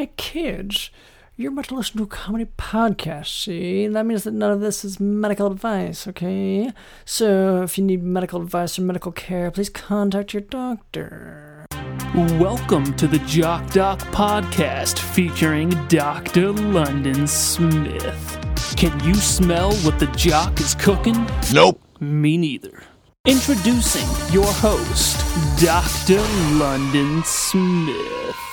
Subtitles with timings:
[0.00, 0.88] Hey, kids,
[1.36, 3.86] you're about to listen to a comedy podcast, see?
[3.86, 6.72] That means that none of this is medical advice, okay?
[7.04, 11.66] So if you need medical advice or medical care, please contact your doctor.
[12.14, 16.52] Welcome to the Jock Doc podcast featuring Dr.
[16.52, 18.38] London Smith.
[18.78, 21.28] Can you smell what the jock is cooking?
[21.52, 21.78] Nope.
[22.00, 22.84] Me neither.
[23.26, 25.20] Introducing your host,
[25.62, 26.22] Dr.
[26.56, 28.49] London Smith.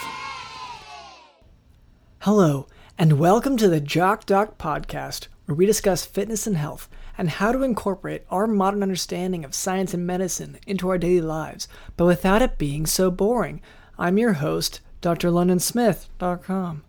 [2.27, 2.67] Hello,
[2.97, 7.53] and welcome to the Jock Doc podcast, where we discuss fitness and health and how
[7.53, 12.41] to incorporate our modern understanding of science and medicine into our daily lives, but without
[12.41, 13.61] it being so boring.
[13.97, 15.29] I'm your host, Dr.
[15.29, 16.83] drlondonsmith.com.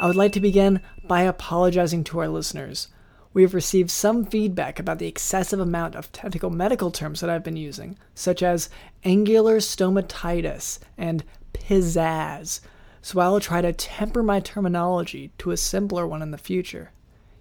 [0.00, 2.88] I would like to begin by apologizing to our listeners.
[3.32, 7.44] We have received some feedback about the excessive amount of technical medical terms that I've
[7.44, 8.68] been using, such as
[9.04, 12.58] angular stomatitis and pizzazz,
[13.06, 16.90] so I'll try to temper my terminology to a simpler one in the future.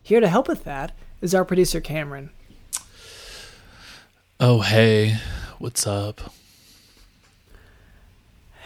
[0.04, 2.30] Here to help with that is our producer Cameron.
[4.40, 5.18] Oh, hey,
[5.58, 6.32] what's up?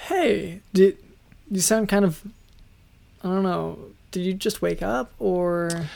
[0.08, 0.98] Hey, did
[1.50, 2.22] you sound kind of
[3.24, 3.80] I don't know,
[4.12, 5.88] did you just wake up or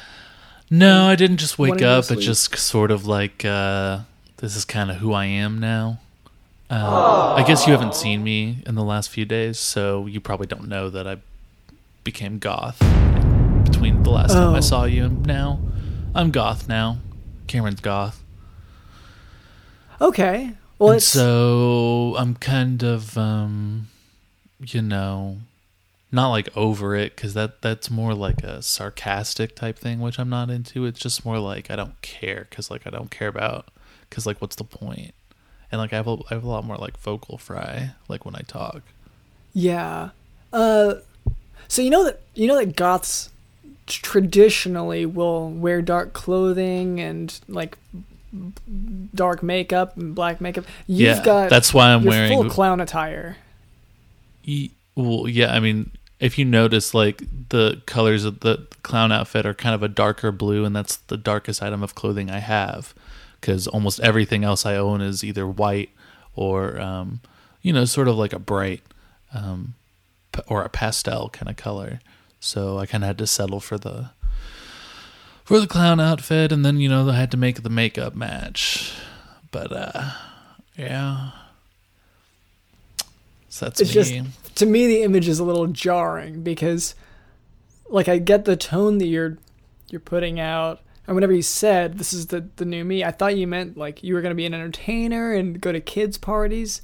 [0.71, 2.09] No, I didn't just wake up.
[2.11, 3.99] It just sort of like, uh,
[4.37, 5.99] this is kind of who I am now.
[6.75, 10.47] Uh, I guess you haven't seen me in the last few days, so you probably
[10.47, 11.17] don't know that I
[12.03, 12.79] became goth
[13.63, 14.61] between the last time I Oh.
[14.61, 15.59] saw you and now.
[16.15, 16.97] I'm goth now.
[17.45, 18.23] Cameron's goth.
[20.01, 20.53] Okay.
[20.79, 23.87] Well so I'm kind of, um,
[24.59, 25.37] you know,
[26.11, 30.29] not like over it because that that's more like a sarcastic type thing, which I'm
[30.29, 30.85] not into.
[30.85, 33.67] It's just more like I don't care because like I don't care about
[34.09, 35.13] because like what's the point?
[35.73, 38.35] And like I have a, I have a lot more like vocal fry like when
[38.35, 38.83] I talk.
[39.53, 40.11] Yeah.
[40.53, 40.97] Uh
[41.67, 43.31] so you know that you know that goths
[43.87, 47.79] traditionally will wear dark clothing and like
[49.15, 50.65] dark makeup and black makeup.
[50.85, 52.31] You've yeah, got that's why I'm wearing.
[52.31, 53.37] full clown attire.
[54.95, 55.89] Well, yeah, I mean,
[56.19, 60.31] if you notice, like the colors of the clown outfit are kind of a darker
[60.31, 62.93] blue, and that's the darkest item of clothing I have,
[63.43, 65.89] because almost everything else I own is either white
[66.33, 67.19] or, um,
[67.61, 68.81] you know, sort of like a bright
[69.33, 69.73] um,
[70.31, 71.99] p- or a pastel kind of color.
[72.39, 74.11] So I kind of had to settle for the
[75.43, 78.93] for the clown outfit, and then you know I had to make the makeup match.
[79.51, 80.11] But uh,
[80.77, 81.31] yeah.
[83.49, 84.21] So that's It's me.
[84.21, 86.95] just to me the image is a little jarring because
[87.89, 89.37] like I get the tone that you're
[89.89, 93.35] you're putting out and whenever you said this is the the new me, I thought
[93.35, 96.81] you meant like you were going to be an entertainer and go to kids parties.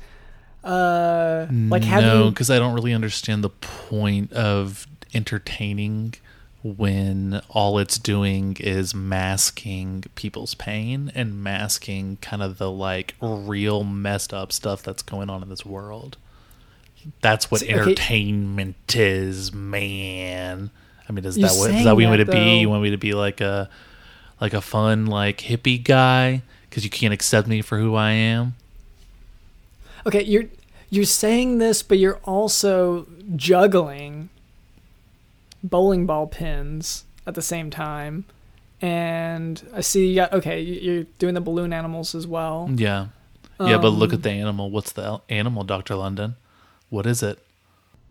[0.63, 6.16] Uh like no, you because I don't really understand the point of entertaining
[6.62, 13.84] when all it's doing is masking people's pain and masking kind of the like real
[13.84, 16.18] messed up stuff that's going on in this world.
[17.22, 17.74] That's what okay.
[17.74, 20.69] entertainment is, man.
[21.07, 22.59] I mean, is You're that what is that what you want me to be?
[22.59, 23.69] You want me to be like a
[24.41, 28.55] like a fun like hippie guy because you can't accept me for who I am?
[30.05, 30.45] Okay, you're
[30.89, 33.05] you're saying this, but you're also
[33.35, 34.29] juggling
[35.63, 38.25] bowling ball pins at the same time.
[38.81, 40.61] And I see you got okay.
[40.61, 42.69] you- You're doing the balloon animals as well.
[42.73, 43.07] Yeah.
[43.59, 44.71] Yeah, but look Um, at the animal.
[44.71, 45.95] What's the animal, Dr.
[45.95, 46.35] London?
[46.89, 47.39] What is it?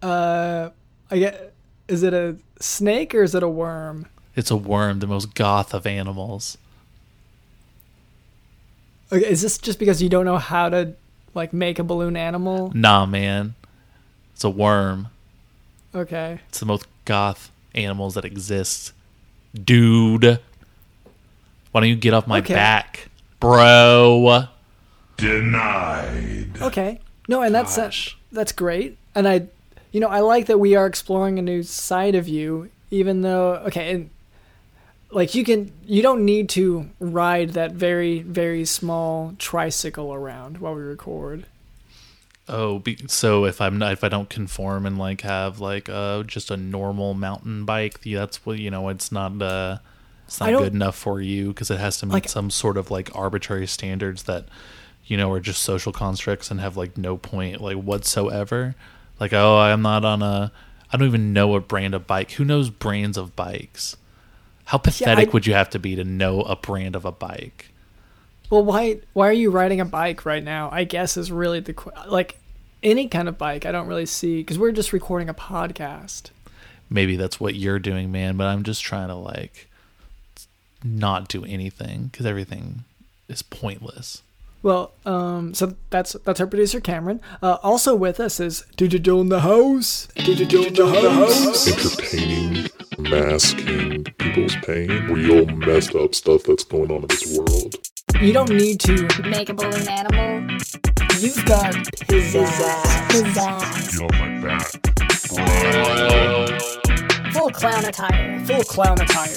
[0.02, 0.68] Uh,
[1.10, 1.54] I get.
[1.88, 4.06] Is it a snake or is it a worm?
[4.38, 6.56] It's a worm, the most goth of animals.
[9.10, 10.94] Okay, is this just because you don't know how to
[11.34, 12.70] like make a balloon animal?
[12.72, 13.56] Nah, man.
[14.34, 15.08] It's a worm.
[15.92, 16.38] Okay.
[16.50, 18.92] It's the most goth animals that exist.
[19.52, 20.38] Dude.
[21.72, 22.54] Why don't you get off my Okay.
[22.54, 23.08] back,
[23.40, 24.44] bro?
[25.16, 26.62] Denied.
[26.62, 27.00] Okay.
[27.26, 27.90] No, and that's uh,
[28.30, 28.98] that's great.
[29.16, 29.48] And I,
[29.90, 33.54] you know, I like that we are exploring a new side of you, even though
[33.66, 34.10] okay, and
[35.10, 40.74] like you can, you don't need to ride that very very small tricycle around while
[40.74, 41.46] we record.
[42.50, 46.22] Oh, be, so if I'm not, if I don't conform and like have like uh
[46.22, 48.88] just a normal mountain bike, that's what you know.
[48.88, 49.78] It's not uh,
[50.26, 52.90] it's not good enough for you because it has to meet Like- some sort of
[52.90, 54.46] like arbitrary standards that
[55.04, 58.74] you know are just social constructs and have like no point like whatsoever.
[59.20, 60.52] Like oh, I'm not on a.
[60.90, 62.30] I don't even know a brand of bike.
[62.32, 63.96] Who knows brands of bikes?
[64.68, 67.70] How pathetic I- would you have to be to know a brand of a bike?
[68.50, 70.68] Well, why why are you riding a bike right now?
[70.72, 71.74] I guess is really the
[72.06, 72.38] like
[72.82, 73.66] any kind of bike.
[73.66, 76.30] I don't really see because we're just recording a podcast.
[76.90, 78.36] maybe that's what you're doing, man.
[78.36, 79.68] But I'm just trying to like
[80.84, 82.84] not do anything because everything
[83.28, 84.22] is pointless.
[84.62, 87.20] Well, um, so that's that's our producer Cameron.
[87.42, 90.08] Uh, also with us is Digital in the house.
[90.16, 91.68] Digital in the house.
[91.68, 92.68] entertaining,
[92.98, 97.76] masking people's pain, real messed up stuff that's going on in this world.
[98.20, 99.06] You don't need to.
[99.28, 100.50] Make a balloon animal.
[101.20, 101.72] You've got
[102.08, 102.50] pizzazz.
[103.10, 103.92] Pizzazz.
[103.92, 104.70] Get on my back.
[107.32, 108.40] Full clown attire.
[108.44, 109.34] Full clown attire.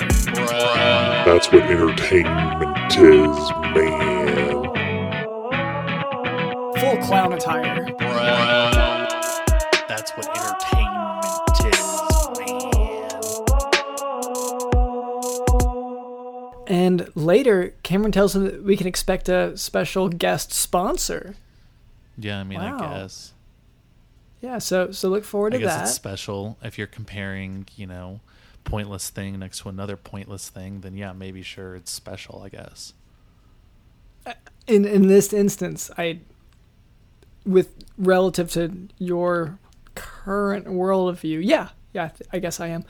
[1.25, 4.80] That's what entertainment is, man.
[6.81, 7.85] Full clown attire.
[9.87, 11.79] That's what entertainment is,
[12.39, 13.11] man.
[16.67, 21.35] And later, Cameron tells him that we can expect a special guest sponsor.
[22.17, 22.77] Yeah, I mean, Wow.
[22.77, 23.33] I guess.
[24.41, 25.83] Yeah, so so look forward I to guess that.
[25.83, 28.21] it's special if you're comparing, you know,
[28.63, 30.81] pointless thing next to another pointless thing.
[30.81, 32.41] Then yeah, maybe sure it's special.
[32.43, 32.93] I guess.
[34.25, 34.33] Uh,
[34.65, 36.21] in in this instance, I
[37.45, 39.59] with relative to your
[39.95, 42.85] current worldview, yeah, yeah, I, th- I guess I am.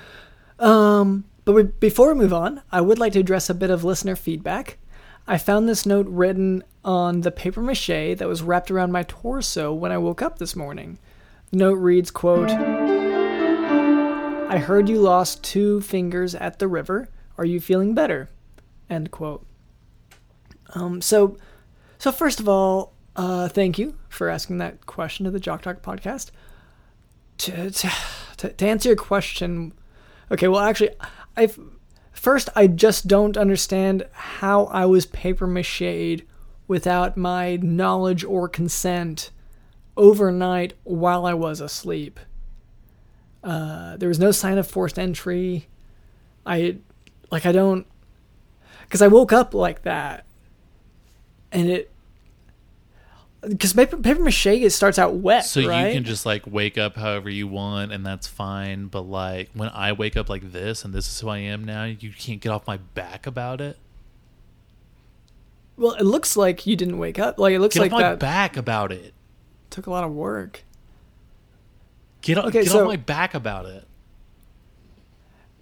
[0.59, 3.83] Um, but we, before we move on, I would like to address a bit of
[3.83, 4.77] listener feedback.
[5.27, 9.73] I found this note written on the paper mache that was wrapped around my torso
[9.73, 10.99] when I woke up this morning.
[11.51, 17.09] The note reads, quote, I heard you lost two fingers at the river.
[17.37, 18.29] Are you feeling better?
[18.89, 19.45] End quote.
[20.73, 21.37] Um, so,
[21.97, 25.81] so first of all, uh, thank you for asking that question to the Jock Doc
[25.81, 26.31] podcast.
[27.39, 29.73] To, to, to, answer your question,
[30.29, 30.91] okay, well, actually,
[31.35, 31.49] I
[32.11, 36.27] first I just don't understand how I was paper mache'd
[36.67, 39.31] without my knowledge or consent
[39.97, 42.19] overnight while I was asleep.
[43.43, 45.67] Uh, there was no sign of forced entry.
[46.45, 46.77] I
[47.31, 47.87] like I don't
[48.83, 50.25] because I woke up like that,
[51.51, 51.90] and it
[53.47, 55.87] because paper paper mache it starts out wet, So right?
[55.87, 58.85] you can just like wake up however you want, and that's fine.
[58.87, 61.85] But like when I wake up like this, and this is who I am now,
[61.85, 63.77] you can't get off my back about it.
[65.77, 67.39] well, it looks like you didn't wake up.
[67.39, 69.13] Like it looks Get like off my that back about it.
[69.71, 70.63] took a lot of work.
[72.21, 73.87] Get, on, Okay, get so- off my back about it.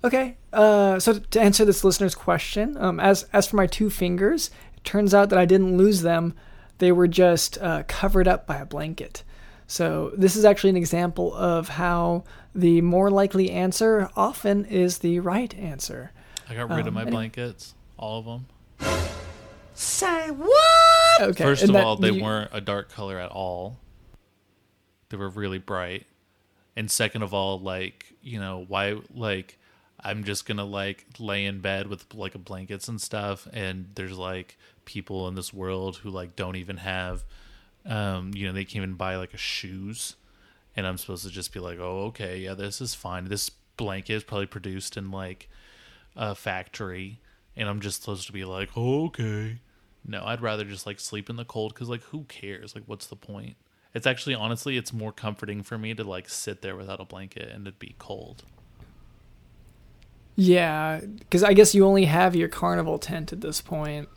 [0.04, 0.36] Okay.
[0.52, 4.84] Uh, so to answer this listener's question, um, as as for my two fingers, it
[4.84, 6.34] turns out that I didn't lose them;
[6.80, 9.24] they were just uh, covered up by a blanket.
[9.68, 12.24] So this is actually an example of how
[12.56, 16.12] the more likely answer often is the right answer.
[16.50, 17.12] I got rid of Um, my anyway.
[17.12, 18.48] blankets, all of them.
[19.74, 21.22] Say what?
[21.22, 21.44] Okay.
[21.44, 23.78] First and of that- all, they you- weren't a dark color at all.
[25.10, 26.06] They were really bright.
[26.76, 29.58] And second of all, like, you know, why like
[30.02, 33.90] I'm just going to like lay in bed with like a blankets and stuff and
[33.96, 34.58] there's like
[34.90, 37.24] people in this world who like don't even have
[37.86, 40.16] um, you know, they can't even buy like a shoes
[40.76, 43.26] and I'm supposed to just be like, "Oh, okay, yeah, this is fine.
[43.26, 45.50] This blanket is probably produced in like
[46.16, 47.20] a factory."
[47.56, 49.60] And I'm just supposed to be like, oh, "Okay."
[50.06, 52.76] No, I'd rather just like sleep in the cold cuz like who cares?
[52.76, 53.56] Like what's the point?
[53.94, 57.50] It's actually honestly it's more comforting for me to like sit there without a blanket
[57.50, 58.44] and it'd be cold.
[60.36, 64.08] Yeah, because I guess you only have your carnival tent at this point.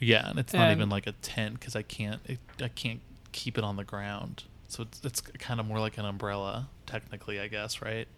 [0.00, 3.00] Yeah, and it's not even like a tent cuz I can't it, I can't
[3.32, 4.44] keep it on the ground.
[4.68, 8.08] So it's it's kind of more like an umbrella technically, I guess, right?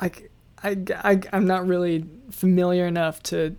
[0.00, 0.30] Like,
[0.62, 3.56] I, I, I'm not really familiar enough to,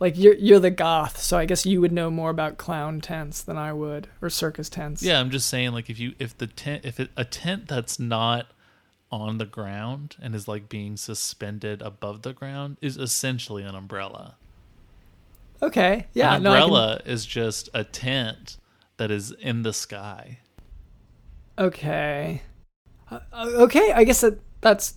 [0.00, 3.42] like, you're you're the goth, so I guess you would know more about clown tents
[3.42, 5.02] than I would, or circus tents.
[5.02, 7.98] Yeah, I'm just saying like if you if the tent if it, a tent that's
[7.98, 8.48] not
[9.10, 14.36] on the ground and is like being suspended above the ground is essentially an umbrella.
[15.62, 16.06] Okay.
[16.12, 16.36] Yeah.
[16.36, 18.58] an no, can- umbrella is just a tent
[18.96, 20.38] that is in the sky.
[21.58, 22.42] Okay.
[23.10, 24.94] Uh, okay, I guess that that's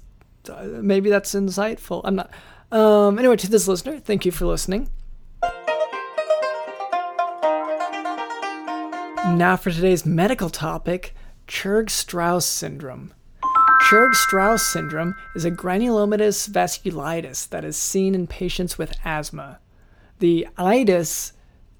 [0.49, 2.01] uh, maybe that's insightful.
[2.03, 2.31] I'm not.
[2.71, 3.17] Um.
[3.17, 4.89] Anyway, to this listener, thank you for listening.
[9.23, 11.15] Now for today's medical topic,
[11.47, 13.13] Churg-Strauss syndrome.
[13.89, 19.59] Churg-Strauss syndrome is a granulomatous vasculitis that is seen in patients with asthma.
[20.21, 21.33] The itis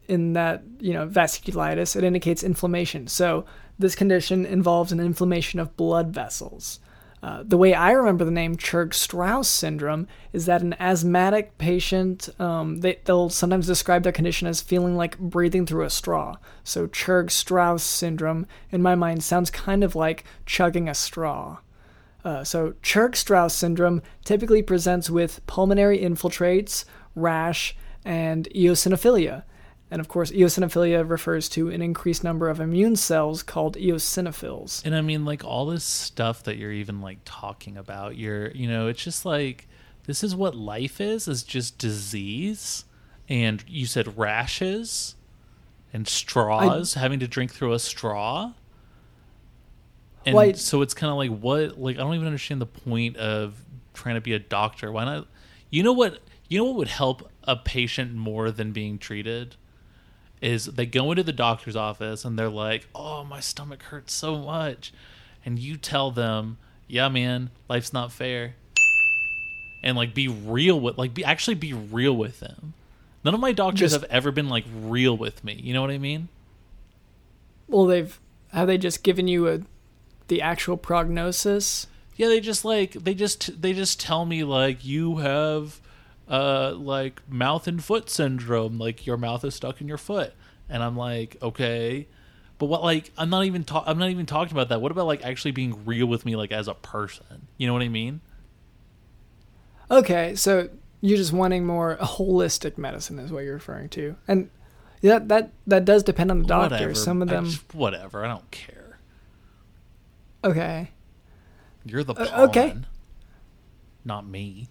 [0.07, 3.07] in that you know vasculitis it indicates inflammation.
[3.07, 3.45] So
[3.79, 6.79] this condition involves an inflammation of blood vessels.
[7.23, 12.79] Uh, the way i remember the name churg-strauss syndrome is that an asthmatic patient um,
[12.79, 16.35] they, they'll sometimes describe their condition as feeling like breathing through a straw.
[16.63, 21.59] So churg-strauss syndrome in my mind sounds kind of like chugging a straw.
[22.23, 29.43] Uh, so, Churg-Strauss syndrome typically presents with pulmonary infiltrates, rash, and eosinophilia.
[29.89, 34.85] And of course, eosinophilia refers to an increased number of immune cells called eosinophils.
[34.85, 38.69] And I mean, like all this stuff that you're even like talking about, you're, you
[38.69, 39.67] know, it's just like
[40.05, 42.85] this is what life is, is just disease.
[43.27, 45.15] And you said rashes
[45.93, 48.53] and straws, having to drink through a straw.
[50.25, 53.17] And Why- so it's kind of like what, like I don't even understand the point
[53.17, 53.61] of
[53.93, 54.89] trying to be a doctor.
[54.91, 55.27] Why not?
[55.69, 56.19] You know what?
[56.51, 59.55] You know what would help a patient more than being treated
[60.41, 64.37] is they go into the doctor's office and they're like, "Oh, my stomach hurts so
[64.37, 64.91] much,"
[65.45, 66.57] and you tell them,
[66.89, 68.55] "Yeah, man, life's not fair,"
[69.81, 72.73] and like be real with, like be actually be real with them.
[73.23, 75.53] None of my doctors Just- have ever been like real with me.
[75.53, 76.27] You know what I mean?
[77.69, 78.19] Well, they've
[78.51, 79.61] have they just given you a
[80.27, 81.87] the actual prognosis?
[82.17, 85.79] Yeah, they just like they just they just tell me like you have
[86.29, 90.33] uh like mouth and foot syndrome, like your mouth is stuck in your foot.
[90.69, 92.07] And I'm like, okay.
[92.57, 94.81] But what like I'm not even ta- I'm not even talking about that.
[94.81, 97.47] What about like actually being real with me like as a person?
[97.57, 98.21] You know what I mean?
[99.89, 100.69] Okay, so
[101.01, 104.49] you're just wanting more holistic medicine, is what you're referring to, and
[105.01, 106.75] yeah, that that does depend on the doctor.
[106.75, 106.93] Whatever.
[106.95, 108.23] Some of I them, just- whatever.
[108.23, 108.99] I don't care.
[110.43, 110.91] okay,
[111.83, 112.77] You're the pawn, Uh, okay.
[114.05, 114.67] not me.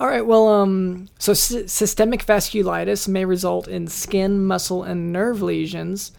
[0.00, 0.24] All right.
[0.26, 6.12] Well, um, so sy- systemic vasculitis may result in skin, muscle, and nerve lesions.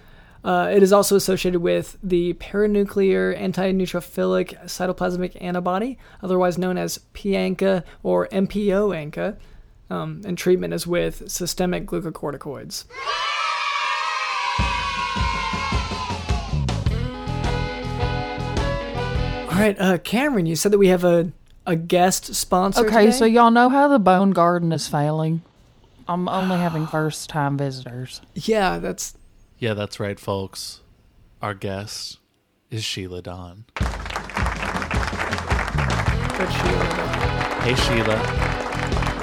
[0.43, 7.83] Uh, it is also associated with the perinuclear antineutrophilic cytoplasmic antibody, otherwise known as PANCA
[8.03, 9.37] or MPO ANCA,
[9.89, 12.85] um, and treatment is with systemic glucocorticoids.
[19.49, 21.31] All right, uh, Cameron, you said that we have a,
[21.65, 22.85] a guest sponsor.
[22.85, 23.17] Okay, today?
[23.17, 25.41] so y'all know how the bone garden is failing.
[26.07, 28.21] I'm only having first time visitors.
[28.35, 29.15] yeah, that's
[29.59, 30.81] Yeah, that's right, folks.
[31.41, 32.19] Our guest
[32.69, 33.65] is Sheila Dawn.
[36.49, 37.59] Sheila.
[37.63, 38.52] Hey, Sheila.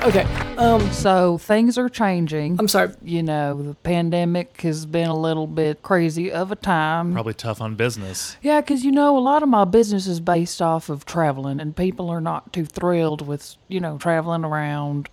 [0.03, 0.23] Okay,
[0.57, 2.59] um, So things are changing.
[2.59, 2.93] I'm sorry.
[3.03, 7.13] you know, the pandemic has been a little bit crazy of a time.
[7.13, 8.39] Probably tough on business.
[8.41, 11.77] Yeah, because you know, a lot of my business is based off of traveling, and
[11.77, 15.11] people are not too thrilled with, you know, traveling around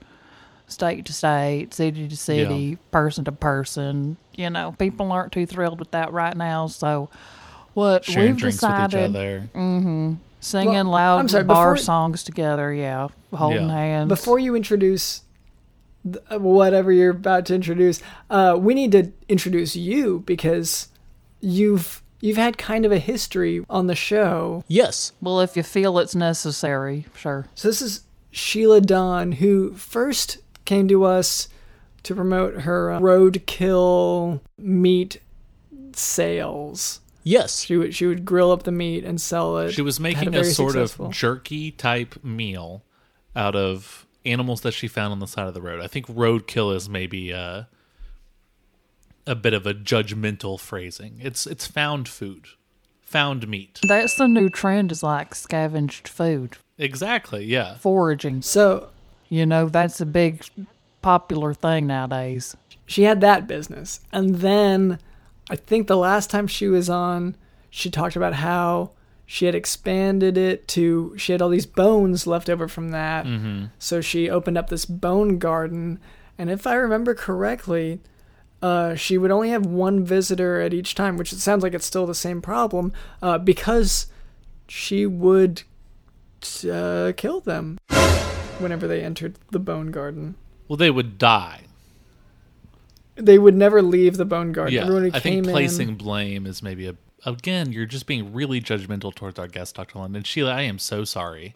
[0.68, 4.16] state to state, city to city, person to person.
[4.36, 6.68] You know, people aren't too thrilled with that right now.
[6.68, 7.10] So,
[7.74, 9.50] what Sharing we've drinks decided, with each other.
[10.40, 13.76] Singing Well, loud sorry, bar before- songs together, yeah, holding Yeah.
[13.76, 14.08] hands.
[14.10, 15.22] Before you introduce
[16.04, 20.88] th- whatever you're about to introduce, uh, we need to introduce you because
[21.42, 24.64] you've you've had kind of a history on the show.
[24.68, 25.12] Yes.
[25.22, 27.46] well, if you feel it's necessary, sure.
[27.54, 28.02] So this is
[28.32, 31.48] Sheila Dawn, who first came to us
[32.04, 35.20] to promote her uh, roadkill meat
[35.94, 37.02] sales.
[37.28, 37.62] Yes.
[37.64, 39.72] She would she would grill up the meat and sell it.
[39.72, 42.84] She was making a very sort successful- of jerky type meal
[43.36, 45.82] out of animals that she found on the side of the road.
[45.82, 47.64] I think roadkill is maybe uh,
[49.26, 51.20] a bit of a judgmental phrasing.
[51.22, 52.46] It's it's found food,
[53.02, 53.80] found meat.
[53.88, 57.46] That's the new trend is like scavenged food, Exactly.
[57.46, 57.76] Yeah.
[57.78, 58.42] foraging.
[58.42, 58.90] So
[59.30, 60.44] You know, that's a big
[61.02, 62.56] popular thing nowadays.
[62.86, 64.00] she had that business.
[64.14, 65.00] And then
[65.50, 67.36] I think the last time she was on,
[67.70, 68.92] she talked about how
[69.26, 73.26] she had expanded it to, she had all these bones left over from that.
[73.78, 76.00] So she opened up this bone garden.
[76.38, 78.00] And if I remember correctly,
[78.62, 81.86] uh, she would only have one visitor at each time, which it sounds like it's
[81.86, 84.08] still the same problem, uh, because
[84.68, 85.64] she would
[86.70, 87.78] uh, kill them
[88.60, 90.36] whenever they entered the bone garden.
[90.68, 91.67] Well, they would die.
[93.18, 94.74] They would never leave the bone garden.
[94.74, 94.82] Yeah.
[94.82, 96.96] Everyone who I came think placing in, blame is maybe a.
[97.26, 100.00] Again, you're just being really judgmental towards our guest, Dr.
[100.00, 100.24] London.
[100.24, 101.56] Sheila, I am so sorry.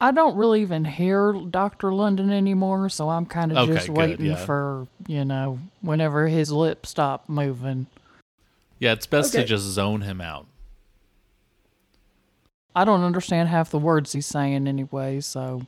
[0.00, 1.92] I don't really even hear Dr.
[1.92, 4.36] London anymore, so I'm kind of Okay, just good, waiting yeah.
[4.36, 7.86] for, you know, whenever his lips stop moving.
[8.78, 9.42] Yeah, it's best Okay.
[9.42, 10.46] to just zone him out.
[12.74, 15.66] I don't understand half the words he's saying anyway, so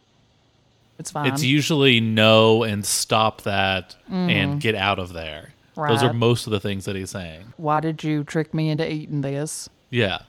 [1.03, 1.27] it's fine.
[1.27, 4.61] It's usually no and stop that and mm.
[4.61, 5.53] get out of there.
[5.75, 5.89] Right.
[5.89, 7.55] Those are most of the things that he's saying.
[7.57, 9.69] Why did you trick me into eating this?
[9.91, 10.21] Yeah.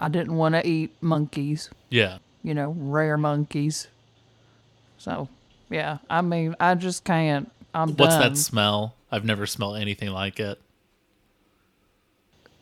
[0.00, 2.18] I didn't want to eat monkeys, Yeah.
[2.42, 3.86] you know, rare monkeys.
[4.98, 5.28] So,
[5.70, 7.50] yeah, I mean, I just can't.
[7.72, 7.96] I'm done.
[7.96, 8.32] What's done.
[8.32, 8.94] that smell?
[9.12, 10.58] I've never smelled anything like it.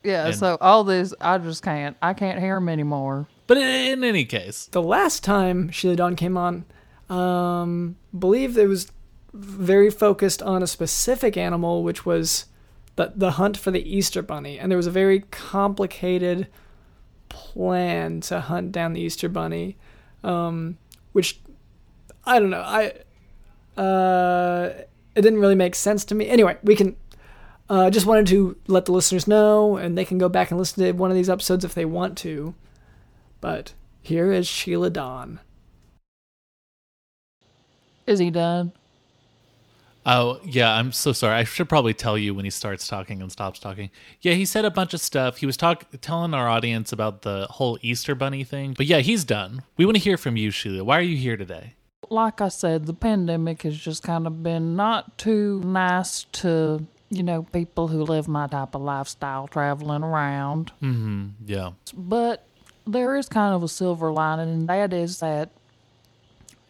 [0.03, 1.97] Yeah, And- so all this, I just can't.
[2.03, 3.27] I can't hear him anymore.
[3.47, 6.65] But in, in any case, The last time Sheila Dawn came on,
[7.11, 8.91] um, believe it was
[9.33, 12.47] very focused on a specific animal, which was
[12.97, 16.47] the the hunt for the Easter bunny, and there was a very complicated
[17.29, 19.77] plan to hunt down the Easter bunny,
[20.23, 20.79] um,
[21.13, 21.41] which
[22.25, 22.63] I don't know.
[22.63, 22.93] I
[23.81, 24.73] uh,
[25.15, 26.29] it didn't really make sense to me.
[26.29, 26.97] Anyway, we can.
[27.67, 30.85] Uh, just wanted to let the listeners know, and they can go back and listen
[30.85, 32.55] to one of these episodes if they want to.
[33.41, 35.41] But here is Sheila Dawn.
[38.07, 38.73] Is he done?
[40.07, 41.35] Oh, yeah, I'm so sorry.
[41.37, 43.91] I should probably tell you when he starts talking and stops talking.
[44.21, 45.39] Yeah, he said a bunch of stuff.
[45.39, 48.75] He was talk telling our audience about the whole Easter bunny thing.
[48.77, 49.63] But yeah, he's done.
[49.79, 50.85] We want to hear from you, Sheila.
[50.85, 51.73] Why are you here today?
[52.11, 57.23] Like I said, the pandemic has just kind of been not too nice to, you
[57.23, 60.71] know, people who live my type of lifestyle traveling around.
[60.83, 61.29] Mm-hmm.
[61.47, 61.71] Yeah.
[61.95, 62.47] But
[62.87, 65.49] there is kind of a silver lining, and that is that,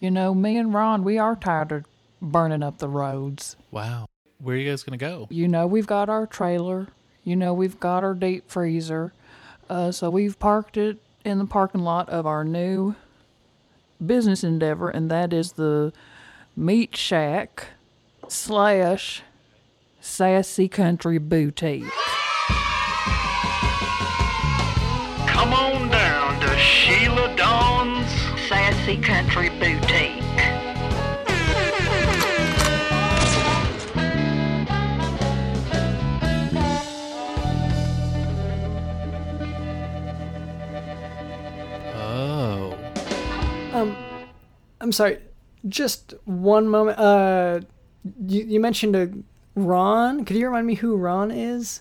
[0.00, 1.84] you know, me and Ron, we are tired of
[2.20, 3.56] burning up the roads.
[3.70, 4.06] Wow.
[4.38, 5.26] Where are you guys gonna go?
[5.30, 6.88] You know, we've got our trailer.
[7.22, 9.12] You know, we've got our deep freezer.
[9.70, 12.94] Uh, so we've parked it in the parking lot of our new
[14.04, 15.92] business endeavor, and that is the
[16.56, 17.68] Meat Shack
[18.28, 19.22] slash
[20.00, 21.84] Sassy Country Boutique.
[28.84, 30.22] Sassy Country Boutique.
[41.96, 42.76] Oh.
[43.72, 43.96] Um,
[44.82, 45.18] I'm sorry,
[45.66, 46.98] just one moment.
[46.98, 47.60] Uh,
[48.26, 49.10] you, you mentioned a
[49.54, 50.26] Ron.
[50.26, 51.80] Could you remind me who Ron is?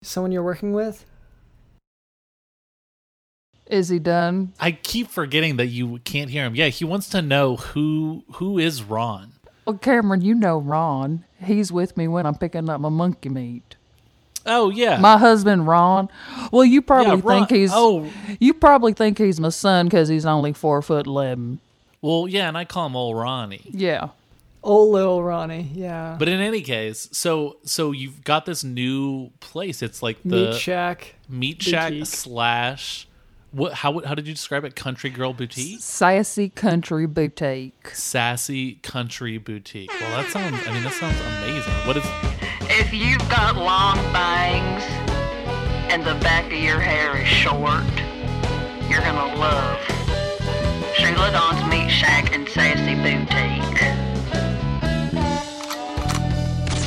[0.00, 1.04] Someone you're working with?
[3.66, 4.52] Is he done?
[4.60, 6.54] I keep forgetting that you can't hear him.
[6.54, 9.32] Yeah, he wants to know who who is Ron.
[9.66, 11.24] Well, Cameron, you know Ron.
[11.42, 13.76] He's with me when I'm picking up my monkey meat.
[14.46, 14.98] Oh yeah.
[15.00, 16.10] My husband Ron.
[16.52, 17.70] Well, you probably Yeah, think he's.
[17.72, 18.10] oh.
[18.38, 21.60] You probably think he's my son because he's only four foot eleven.
[22.02, 23.62] well, yeah, and I call him old Ronnie.
[23.70, 24.08] Yeah.
[24.62, 26.16] Old little Ronnie, yeah.
[26.18, 29.82] But in any case, so so you've got this new place.
[29.82, 31.14] It's like the Meat Shack.
[31.28, 32.06] Meat Shack Boutique.
[32.06, 33.06] slash
[33.54, 33.72] what?
[33.72, 34.74] How how did you describe it?
[34.74, 37.90] Country Girl Boutique, Sassy Country Boutique.
[37.92, 39.90] sassy country boutique.
[40.00, 40.56] Well, that sounds.
[40.66, 41.72] I mean, that sounds amazing.
[41.86, 42.04] What is?
[42.80, 44.82] If you've got long bangs
[45.92, 47.84] and the back of your hair is short,
[48.90, 49.78] you're gonna love
[50.96, 53.82] Sheila Dawn's Meat Shack and Sassy Boutique.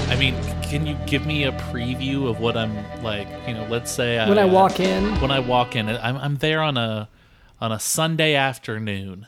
[0.10, 0.36] I mean,
[0.69, 3.27] can you give me a preview of what I'm like?
[3.47, 6.36] You know, let's say When I uh, walk in, when I walk in, I'm I'm
[6.38, 7.08] there on a
[7.62, 9.27] on a Sunday afternoon,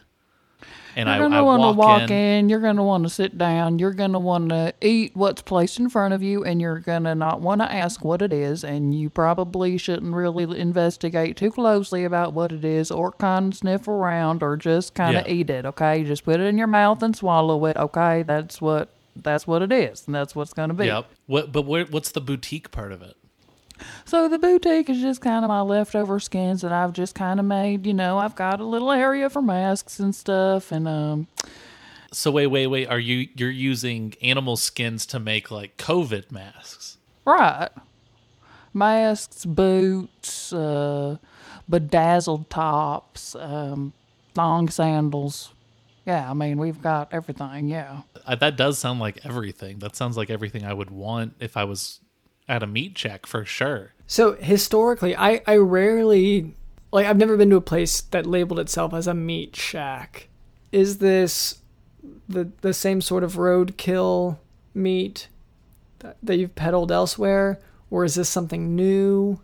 [0.98, 2.12] and You're I, gonna I want to walk, walk in.
[2.12, 2.50] in.
[2.50, 3.80] You're gonna want to sit down.
[3.80, 7.40] You're gonna want to eat what's placed in front of you, and you're gonna not
[7.40, 8.66] want to ask what it is.
[8.66, 13.58] And you probably shouldn't really investigate too closely about what it is, or kind of
[13.58, 15.34] sniff around, or just kind of Yeah.
[15.34, 15.66] eat it.
[15.66, 17.78] Okay, just put it in your mouth and swallow it.
[17.78, 18.90] Okay, that's what
[19.24, 20.86] that's what it is, and that's what's gonna be.
[20.88, 21.06] Yep.
[21.28, 21.52] What?
[21.52, 23.16] But where, what's the boutique part of it?
[24.06, 27.46] So the boutique is just kind of my leftover skins that I've just kind of
[27.46, 27.86] made.
[27.86, 31.28] You know, I've got a little area for masks and stuff, and um,
[32.12, 32.88] So wait, wait, wait.
[32.88, 36.98] Are you you're using animal skins to make like COVID masks?
[37.26, 37.70] right,
[38.74, 41.18] masks, boots, uh,
[41.70, 43.94] bedazzled tops, um,
[44.36, 45.54] long sandals.
[46.10, 47.68] Yeah, I mean we've got everything.
[47.68, 48.02] Yeah.
[48.26, 49.78] Uh, that does sound like everything.
[49.78, 52.00] That sounds like everything I would want if I was
[52.48, 53.94] at a meat shack for sure.
[54.08, 56.56] So historically, I, I rarely
[56.92, 60.30] like I've never been to a place that labeled itself as a meat shack.
[60.72, 61.60] Is this
[62.28, 64.40] the the same sort of roadkill
[64.74, 65.28] meat
[66.00, 67.60] that, that you've peddled elsewhere,
[67.92, 69.42] or is this something new?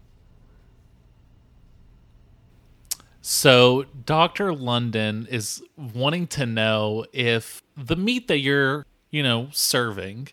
[3.28, 4.54] So Dr.
[4.54, 10.28] London is wanting to know if the meat that you're, you know, serving,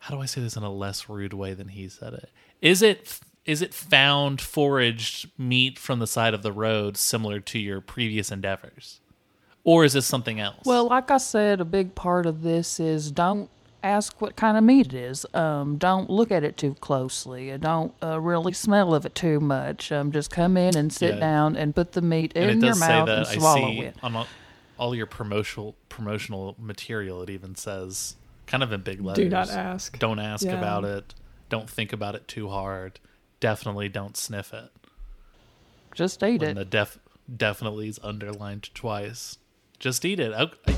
[0.00, 2.30] how do I say this in a less rude way than he said it?
[2.60, 7.60] Is it is it found foraged meat from the side of the road similar to
[7.60, 9.00] your previous endeavors?
[9.62, 10.64] Or is this something else?
[10.64, 13.48] Well, like I said, a big part of this is don't
[13.84, 15.26] ask what kind of meat it is.
[15.34, 17.52] Um, don't look at it too closely.
[17.52, 19.92] Uh, Don't uh, really smell of it too much.
[19.92, 21.20] Um, just come in and sit Yeah.
[21.20, 23.96] down and put the meat and in your mouth and I swallow see it.
[24.02, 24.26] on all,
[24.78, 27.22] all your promotional promotional material.
[27.22, 28.16] It even says,
[28.46, 29.98] kind of in big letters, Do not ask.
[29.98, 30.58] Don't ask Yeah.
[30.58, 31.14] about it.
[31.50, 32.98] Don't think about it too hard.
[33.40, 34.70] definitely don't sniff it.
[35.94, 36.54] Just eat When it.
[36.54, 36.98] the def
[37.36, 39.36] definitely is underlined twice.
[39.78, 40.32] Just eat it.
[40.32, 40.74] Okay.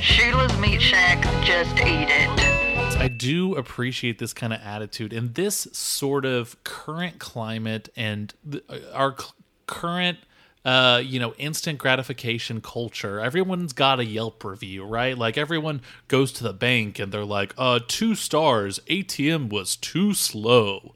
[0.00, 2.98] Sheila's Meat Shack, just eat it.
[2.98, 8.64] I do appreciate this kind of attitude in this sort of current climate and th-
[8.92, 9.26] our c-
[9.66, 10.18] current
[10.64, 13.20] uh, you know, instant gratification culture.
[13.20, 15.16] Everyone's got a Yelp review, right?
[15.16, 20.12] Like everyone goes to the bank and they're like, uh, two stars, ATM was too
[20.12, 20.92] slow.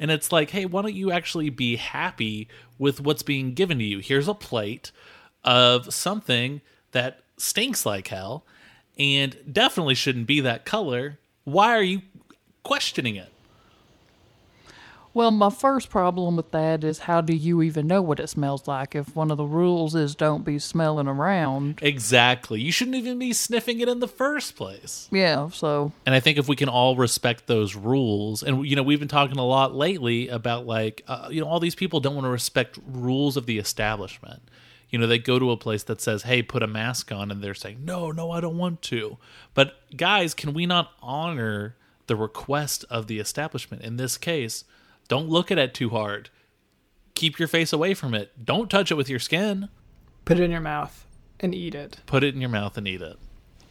[0.00, 3.84] And it's like, hey, why don't you actually be happy with what's being given to
[3.84, 4.00] you?
[4.00, 4.90] Here's a plate
[5.44, 6.60] of something
[6.90, 8.44] that stinks like hell
[8.98, 11.18] and definitely shouldn't be that color.
[11.44, 12.02] Why are you
[12.62, 13.32] questioning it?
[15.14, 18.66] Well, my first problem with that is how do you even know what it smells
[18.66, 21.80] like if one of the rules is don't be smelling around?
[21.82, 22.62] Exactly.
[22.62, 25.08] You shouldn't even be sniffing it in the first place.
[25.10, 28.82] Yeah, so And I think if we can all respect those rules, and you know,
[28.82, 32.14] we've been talking a lot lately about like, uh, you know, all these people don't
[32.14, 34.40] want to respect rules of the establishment.
[34.92, 37.42] You know, they go to a place that says, "Hey, put a mask on," and
[37.42, 39.16] they're saying, "No, no, I don't want to."
[39.54, 41.76] But guys, can we not honor
[42.06, 43.82] the request of the establishment?
[43.82, 44.64] In this case,
[45.08, 46.28] don't look at it too hard.
[47.14, 48.44] Keep your face away from it.
[48.44, 49.68] Don't touch it with your skin.
[50.24, 51.06] Put it in your mouth
[51.40, 52.00] and eat it.
[52.06, 53.18] Put it in your mouth and eat it.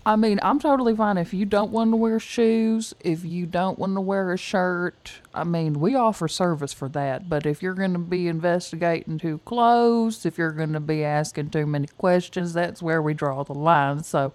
[0.04, 3.78] I mean, I'm totally fine if you don't want to wear shoes, if you don't
[3.78, 5.14] want to wear a shirt.
[5.32, 7.30] I mean, we offer service for that.
[7.30, 11.52] But if you're going to be investigating too close, if you're going to be asking
[11.52, 14.04] too many questions, that's where we draw the line.
[14.04, 14.34] So,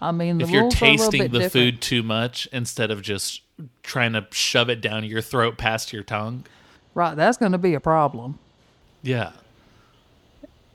[0.00, 1.52] I mean, the if you're rules are a little tasting the different.
[1.52, 3.42] food too much instead of just
[3.82, 6.44] trying to shove it down your throat past your tongue.
[6.94, 8.38] right, that's going to be a problem.
[9.02, 9.32] Yeah.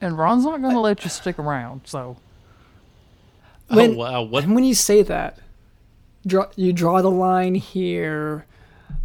[0.00, 1.80] And Ron's not going to let you stick around.
[1.84, 2.18] So,
[3.68, 5.38] When, oh wow, what And when you say that,
[6.26, 8.46] draw, you draw the line here.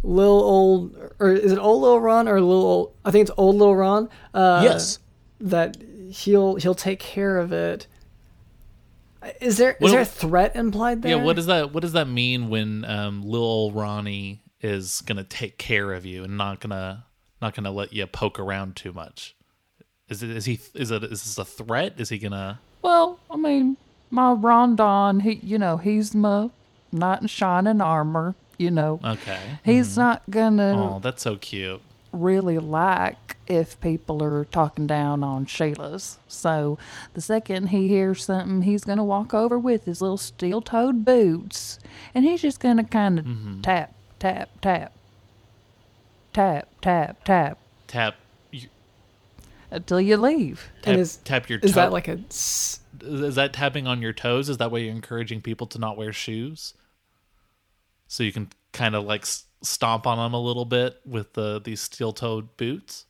[0.02, 2.64] Little old, or is it old little Ron or little?
[2.64, 4.08] Old, I think it's old little Ron.
[4.32, 4.98] Uh, Yes.
[5.40, 5.76] That
[6.10, 7.86] he'll he'll take care of it.
[9.40, 11.16] Is there is What- there a threat implied there?
[11.16, 15.24] Yeah, what does that what does that mean when um little old Ronnie is gonna
[15.24, 17.04] take care of you and not gonna
[17.42, 19.34] not gonna let you poke around too much?
[20.08, 21.94] Is it is he is it is this a threat?
[21.98, 23.78] Is he gonna well, I mean,
[24.14, 26.50] my Rondon, he, you know, he's my
[26.92, 28.34] knight in shining armor.
[28.56, 29.40] You know, Okay.
[29.64, 30.00] he's mm-hmm.
[30.00, 31.80] not gonna Oh, that's so cute.
[32.12, 36.18] really like if people are talking down on Sheila's.
[36.28, 36.78] So
[37.14, 41.04] the second he hears something, he's going to walk over with his little steel toed
[41.04, 41.78] boots
[42.14, 43.60] and he's just going to kind of mm-hmm.
[43.62, 44.92] tap, tap, tap,
[46.32, 48.14] tap, tap, tap Tap
[48.50, 48.68] you-
[49.70, 50.70] until you leave.
[50.82, 51.80] tap, is- tap your Is toe.
[51.80, 52.18] that like a?
[52.30, 54.48] s- is that tapping on your toes?
[54.48, 56.74] Is that why you're encouraging people to not wear shoes?
[58.06, 59.26] So you can kind of like
[59.62, 63.06] stomp on them a little bit with the these steel-toed boots.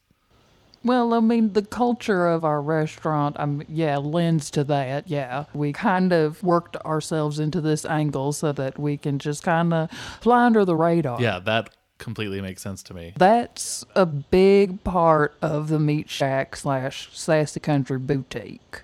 [0.84, 5.08] Well, I mean, the culture of our restaurant, um, yeah, lends to that.
[5.08, 9.72] Yeah, we kind of worked ourselves into this angle so that we can just kind
[9.72, 11.20] of fly under the radar.
[11.20, 13.14] Yeah, that completely makes sense to me.
[13.16, 18.82] That's a big part of the Meat Shack slash Sassy Country Boutique.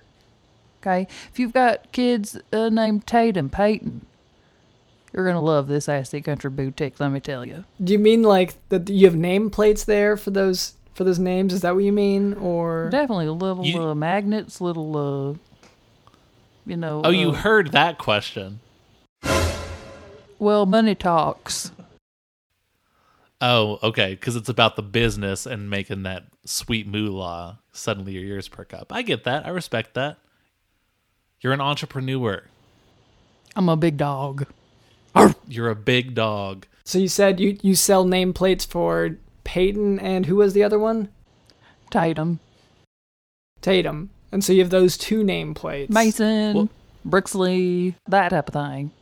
[0.83, 4.07] Okay, if you've got kids uh, named Tatum Peyton,
[5.13, 6.99] you're gonna love this Sassy Country Boutique.
[6.99, 7.65] Let me tell you.
[7.83, 8.89] Do you mean like that?
[8.89, 11.53] You have nameplates there for those for those names?
[11.53, 12.35] Is that what you mean?
[12.35, 15.35] Or Definitely little You- uh, magnets, little, uh,
[16.65, 17.03] you know.
[17.05, 18.61] Oh, you uh, heard that question.
[20.39, 21.73] Well, money talks.
[23.43, 27.59] Oh, okay, because it's about the business and making that sweet moolah.
[27.73, 28.93] Suddenly your ears perk up.
[28.93, 29.47] I get that.
[29.47, 30.19] I respect that.
[31.41, 32.43] You're an entrepreneur.
[33.57, 34.47] I'm a big dog.
[35.49, 36.67] You're a big dog.
[36.85, 41.09] so you said you you sell nameplates for Peyton and who was the other one?
[41.91, 42.39] Tatum,
[43.61, 44.11] Tatum.
[44.33, 45.91] And so you have those two nameplates.
[45.91, 46.69] Mason, Well-
[47.09, 48.93] Brixley, that type of thing.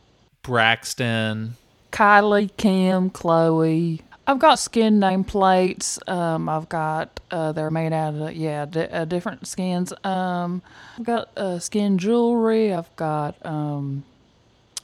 [0.41, 1.55] Braxton.
[1.91, 4.01] Kylie, Kim, Chloe.
[4.29, 6.07] I've got skin nameplates.
[6.07, 9.91] Um, I've got uh, they're made out of yeah uh, different skins.
[10.03, 10.61] Um,
[10.99, 12.71] I've got uh, skin jewelry.
[12.71, 14.03] I've got um,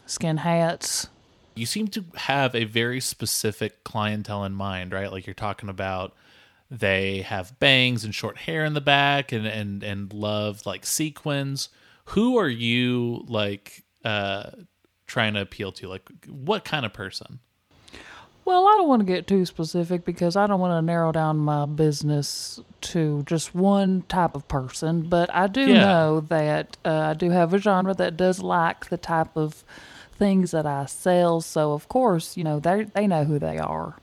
[0.08, 1.10] skin hats.
[1.54, 5.12] You seem to have a very specific clientele in mind, right?
[5.12, 6.16] Like you're talking about
[6.72, 11.70] they have bangs and short hair in the back and and and love like sequins.
[12.06, 14.50] Who are you like uh
[15.06, 15.88] trying to appeal to?
[15.88, 17.42] Like what kind of person?
[18.46, 21.38] Well, I don't want to get too specific because I don't want to narrow down
[21.38, 25.02] my business to just one type of person.
[25.10, 25.80] But I do Yeah.
[25.82, 29.64] know that uh, I do have a genre that does like the type of
[30.20, 31.42] things that I sell.
[31.42, 33.96] So, of course, you know, they they know who they are.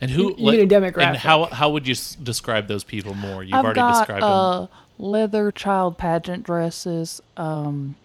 [0.00, 0.30] And who?
[0.30, 1.02] You- you mean a demographic.
[1.08, 3.44] And how how would you s- describe those people more?
[3.44, 4.68] You've I've already got described uh, them.
[4.98, 7.20] leather child pageant dresses.
[7.36, 7.96] Um,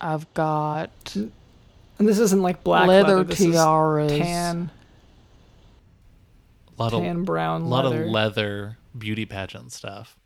[0.00, 1.16] I've got
[2.00, 3.24] And this isn't like black leather leather.
[3.24, 4.18] This is tiaras.
[4.18, 4.70] tan,
[6.76, 10.16] A lot of tan brown a lot leather, of leather beauty pageant stuff.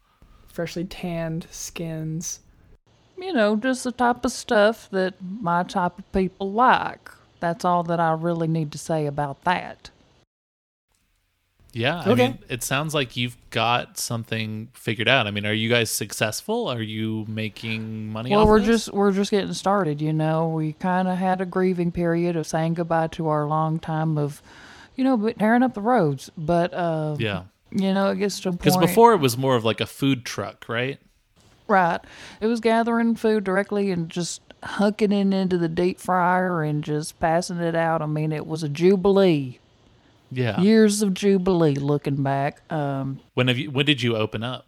[0.49, 2.41] freshly tanned skins.
[3.19, 7.11] you know, just the type of stuff that my type of people like.
[7.41, 9.91] That's all that I really need to say about that.
[11.75, 12.29] Yeah, I Okay.
[12.29, 15.27] mean, it sounds like you've got something figured out.
[15.27, 16.69] I mean, are you guys successful?
[16.69, 18.31] Are you making money?
[18.31, 20.01] Well, off we're just we're just getting started.
[20.01, 23.81] You know, we kind of had a grieving period of saying goodbye to our long
[23.81, 24.41] time of,
[24.95, 26.31] you know, tearing up the roads.
[26.39, 27.43] But uh, yeah.
[27.73, 30.67] you know, it gets to Because before it was more of like a food truck,
[30.69, 31.01] right?
[31.67, 32.01] Right.
[32.41, 37.19] It was gathering food directly and just hunking it into the deep fryer and just
[37.19, 38.01] passing it out.
[38.01, 39.59] I mean, it was a jubilee.
[40.37, 40.61] Yeah.
[40.61, 42.61] Years of jubilee looking back.
[42.73, 43.71] Um, When have you?
[43.71, 44.67] When did you open up?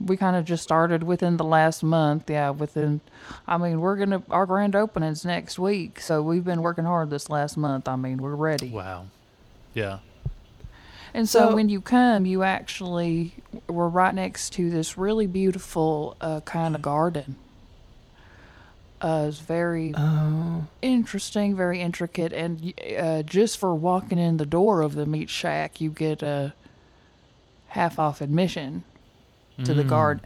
[0.00, 2.30] we kind of just started within the last month.
[2.30, 3.00] Yeah, within,
[3.48, 5.98] I mean, we're going to, our grand opening's next week.
[6.00, 7.88] So we've been working hard this last month.
[7.88, 8.68] I mean, we're ready.
[8.68, 9.06] Wow.
[9.74, 9.98] Yeah.
[11.12, 13.32] And so, So- when you come, you actually
[13.66, 17.34] we're right next to this really beautiful uh, kind of garden.
[19.00, 19.94] Uh, it's very
[20.82, 25.80] interesting, very intricate, and uh, just for walking in the door of the meat shack,
[25.80, 26.52] you get a
[27.68, 28.82] half off admission
[29.64, 30.24] to the garden.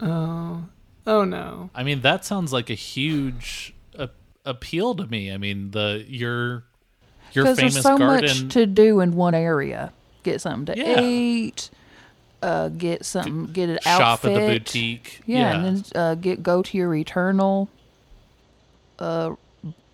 [0.00, 0.64] Oh,
[1.06, 1.70] oh no.
[1.74, 4.08] I mean, that sounds like a huge a-
[4.44, 5.32] appeal to me.
[5.32, 6.64] I mean, the your
[7.32, 8.44] your famous there's so garden.
[8.44, 9.92] much to do in one area.
[10.22, 11.00] Get something to Yeah.
[11.00, 11.70] eat.
[12.42, 13.46] Uh, get something.
[13.46, 14.36] Get an shop outfit.
[14.36, 15.20] at the boutique.
[15.26, 17.68] Yeah, and then uh, get go to your eternal
[19.00, 19.34] uh,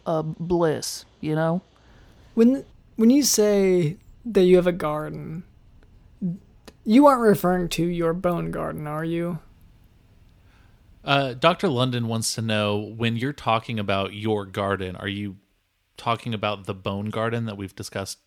[0.05, 1.05] uh, bliss.
[1.21, 1.62] You know,
[2.35, 2.64] When
[2.97, 5.45] when you say that you have a garden,
[6.85, 9.38] you aren't referring to your bone garden, are you?
[11.05, 11.69] Uh, Dr.
[11.69, 15.37] London wants to know when you're talking about your garden, are you
[15.97, 18.19] talking about the bone garden that we've discussed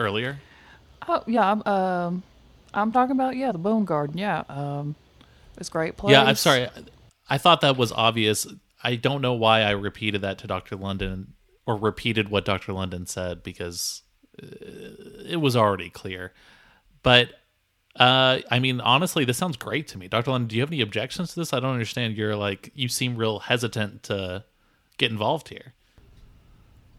[0.00, 0.38] earlier?
[1.08, 2.22] oh yeah, I'm, um,
[2.72, 4.18] I'm talking about yeah the bone garden.
[4.18, 4.94] Yeah, um,
[5.56, 6.12] it's a great place.
[6.12, 6.68] Yeah, I'm sorry.
[7.28, 8.46] I thought that was obvious.
[8.84, 10.76] I don't know why I repeated that to Dr.
[10.76, 11.32] London
[11.66, 12.72] or repeated what Dr.
[12.72, 14.02] London said because
[14.42, 14.46] uh,
[15.26, 16.32] it was already clear.
[17.02, 17.30] But
[17.96, 20.08] uh, I mean, honestly, this sounds great to me.
[20.08, 20.30] Dr.
[20.30, 21.52] London, do you have any objections to this?
[21.52, 22.16] I don't understand.
[22.16, 24.44] You're like, you seem real hesitant to
[24.98, 25.74] get involved here.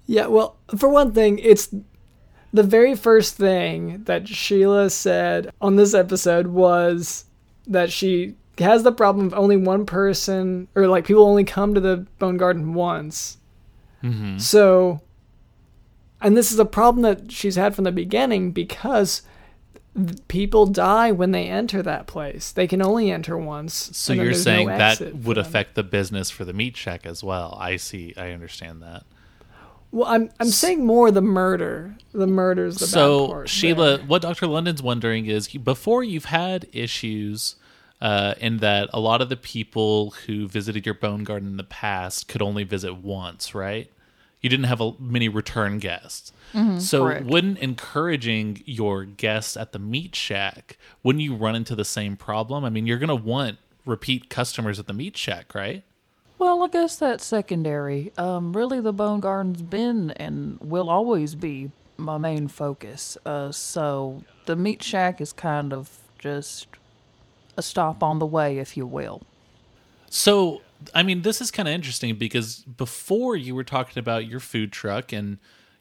[0.07, 1.73] Yeah, well, for one thing, it's
[2.53, 7.25] the very first thing that Sheila said on this episode was
[7.67, 11.79] that she has the problem of only one person, or like people only come to
[11.79, 13.37] the Bone Garden once.
[14.03, 14.37] Mm-hmm.
[14.37, 15.01] So,
[16.21, 19.23] and this is a problem that she's had from the beginning because
[20.27, 22.51] people die when they enter that place.
[22.51, 23.89] They can only enter once.
[23.93, 27.23] So you're there's no saying that would affect the business for the meat shack as
[27.23, 27.57] well.
[27.59, 28.13] I see.
[28.17, 29.03] I understand that.
[29.91, 31.95] Well, I'm I'm saying more the murder.
[32.11, 33.45] The murder's the so.
[33.45, 34.05] Sheila, there.
[34.05, 34.47] what Dr.
[34.47, 37.55] London's wondering is before you've had issues
[38.01, 41.63] uh, in that a lot of the people who visited your bone garden in the
[41.63, 43.91] past could only visit once, right?
[44.41, 46.31] You didn't have a, many return guests.
[46.77, 47.25] so correct.
[47.25, 52.63] wouldn't encouraging your guests at the meat shack, wouldn't you run into the same problem?
[52.63, 55.83] I mean, you're going to want repeat customers at the meat shack, right?
[56.37, 58.11] Well, I guess that's secondary.
[58.17, 63.17] Um, really, the Bone Garden's been and will always be my main focus.
[63.25, 66.67] Uh, so the meat shack is kind of just
[67.57, 69.23] a stop on the way, if you will.
[70.09, 70.61] So,
[70.93, 74.71] I mean, this is kind of interesting because before you were talking about your food
[74.71, 75.39] truck and,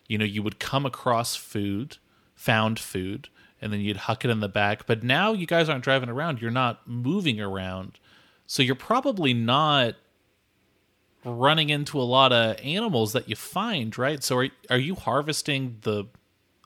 [0.08, 1.98] you know, you would come across food,
[2.34, 3.28] found food,
[3.60, 4.87] and then you'd huck it in the back.
[4.87, 7.98] But now you guys aren't driving around, you're not moving around.
[8.46, 9.94] So you're probably not
[11.24, 14.22] running into a lot of animals that you find, right?
[14.22, 16.04] So are, are you harvesting the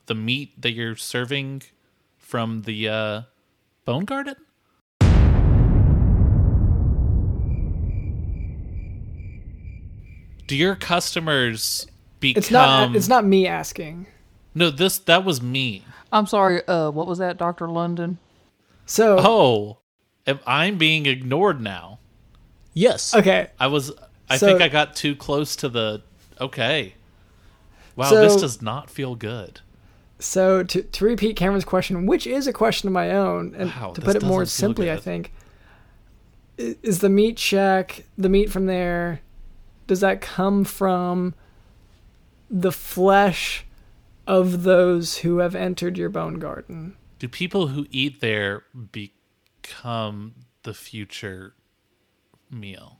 [0.07, 1.61] the meat that you're serving
[2.17, 3.21] from the uh,
[3.85, 4.35] bone garden?
[10.49, 11.85] Do your customers
[12.19, 12.39] become?
[12.39, 14.07] it's not it's not me asking.
[14.55, 15.85] No, this that was me.
[16.11, 16.67] I'm sorry.
[16.67, 18.17] Uh, what was that, Doctor London?
[18.87, 19.77] So Oh,
[20.25, 21.99] am I'm being ignored now?
[22.73, 23.13] Yes.
[23.13, 23.91] okay, I was.
[24.27, 26.01] I So- think I got too close to the.
[26.41, 26.95] Okay.
[27.95, 29.59] Wow, this does not feel good.
[30.17, 33.91] so to to repeat Cameron's question, which is a question of my own, and Wow,
[33.93, 35.31] to put it more doesn't feel simply, I think
[36.57, 39.21] is the meat shack the meat from there.
[39.89, 41.33] Does that come from
[42.49, 43.65] the flesh
[44.29, 46.95] of those who have entered your bone garden.
[47.17, 51.55] Do people who eat there become the future
[52.51, 52.99] meal?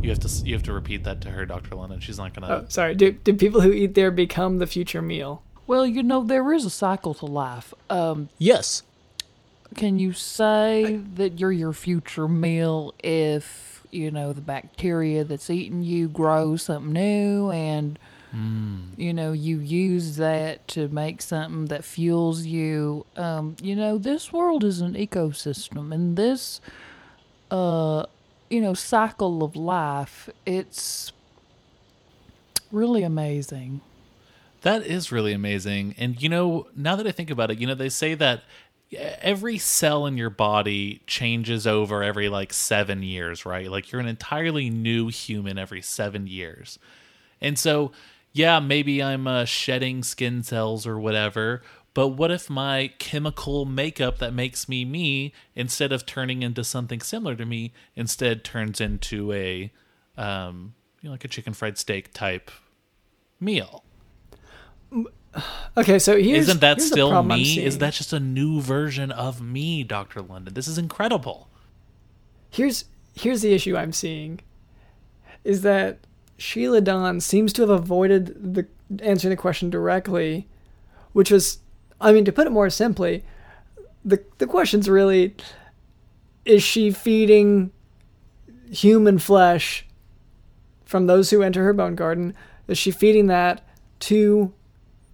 [0.00, 2.00] You have to you have to repeat that to her, Doctor London.
[2.00, 2.48] She's not gonna.
[2.48, 2.94] Oh, sorry.
[2.94, 5.42] Do, do people who eat there become the future meal?
[5.66, 7.74] Well, you know, there is a cycle to life.
[7.90, 8.84] Um, Yes.
[9.74, 15.82] Can you say that you're your future meal if, you know, the bacteria that's eating
[15.82, 17.98] you grows something new and,
[18.96, 23.06] you know, you use that to make something that fuels you?
[23.16, 26.60] Um, you know, this world is an ecosystem and this,
[27.50, 28.04] uh,
[28.50, 31.12] you know, cycle of life, it's
[32.72, 33.80] really amazing.
[34.62, 35.94] That is really amazing.
[35.98, 38.42] And you know, now that I think about it, you know, they say that
[38.92, 43.70] every cell in your body changes over every like 7 years, right?
[43.70, 46.78] Like you're an entirely new human every 7 years.
[47.40, 47.92] And so,
[48.32, 51.62] yeah, maybe I'm uh, shedding skin cells or whatever,
[51.94, 57.00] but what if my chemical makeup that makes me me instead of turning into something
[57.00, 59.72] similar to me instead turns into a
[60.16, 62.50] um, you know, like a chicken fried steak type
[63.40, 63.82] meal?
[65.76, 67.64] Okay, so here's Isn't that here's still me?
[67.64, 70.20] Is that just a new version of me, Dr.
[70.20, 70.54] London?
[70.54, 71.48] This is incredible.
[72.50, 74.40] here's here's the issue I'm seeing
[75.44, 75.98] is that
[76.36, 78.66] Sheila Dawn seems to have avoided the
[79.02, 80.48] answering the question directly,
[81.12, 81.58] which was
[82.00, 83.24] I mean to put it more simply,
[84.04, 85.36] the the question's really
[86.44, 87.70] is she feeding
[88.70, 89.86] human flesh
[90.84, 92.34] from those who enter her bone garden?
[92.66, 93.66] Is she feeding that
[94.00, 94.52] to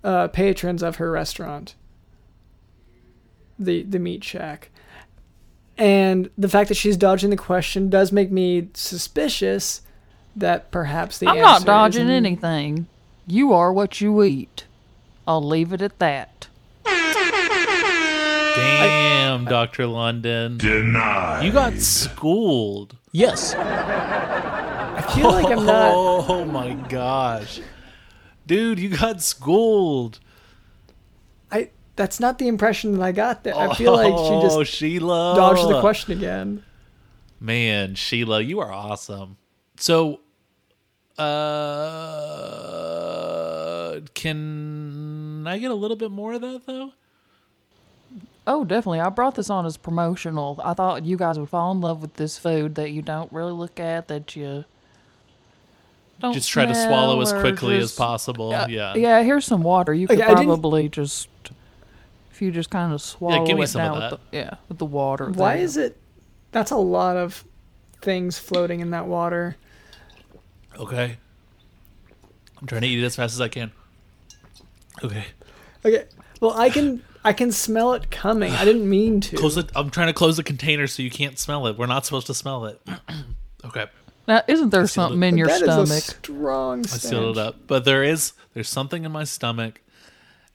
[0.05, 1.75] uh, patrons of her restaurant?
[3.59, 4.71] The the meat shack.
[5.77, 9.83] And the fact that she's dodging the question does make me suspicious
[10.37, 12.87] that perhaps the I'm not dodging is- anything.
[13.27, 14.67] You are what you eat.
[15.27, 16.49] I'll leave it at that.
[18.55, 19.87] Damn, Dr.
[19.87, 20.59] London.
[20.59, 21.45] Denied.
[21.45, 22.97] You got schooled.
[23.13, 23.55] Yes.
[23.57, 25.95] I feel like I'm not.
[26.27, 27.61] Oh my gosh.
[28.47, 30.21] Dude, you got schooled.
[31.51, 33.57] I that's not the impression that I got there.
[33.57, 35.35] I feel like she Oh, just Sheila.
[35.37, 36.63] dodged the question again.
[37.41, 39.37] Man, Sheila, you are awesome.
[39.77, 40.21] So,
[42.65, 46.93] uh, can I get a little bit more of that though?
[48.47, 49.01] Oh, definitely.
[49.01, 50.61] I brought this on as promotional.
[50.63, 53.53] I thought you guys would fall in love with this food that you don't really
[53.53, 54.65] look at, that you
[56.21, 58.53] don't Just try to swallow as smell or quickly as possible.
[58.53, 58.95] Uh, yeah.
[58.95, 59.93] Yeah, here's some water.
[59.93, 61.29] You could Okay, probably just
[62.31, 64.11] if you just kind of swallow yeah, give me it some of that.
[64.13, 65.31] with the, yeah, with the water.
[65.31, 65.65] Why there.
[65.65, 65.97] is it?
[66.53, 67.45] That's a lot of
[68.01, 69.57] things floating in that water.
[70.77, 71.17] Okay.
[72.61, 73.73] I'm trying to eat it as fast as I can.
[75.03, 75.25] Okay.
[75.85, 76.05] Okay.
[76.41, 78.53] Well, I can I can smell it coming.
[78.53, 79.37] I didn't mean to.
[79.37, 79.71] Close it.
[79.75, 81.79] I'm trying to close the container so you can't smell it.
[81.79, 82.81] We're not supposed to smell it.
[83.65, 83.87] okay.
[84.27, 85.27] Now, isn't there something it.
[85.29, 85.89] in your That is stomach?
[85.91, 86.81] a strong.
[86.81, 87.57] I sealed it up.
[87.67, 89.81] But there is there's something in my stomach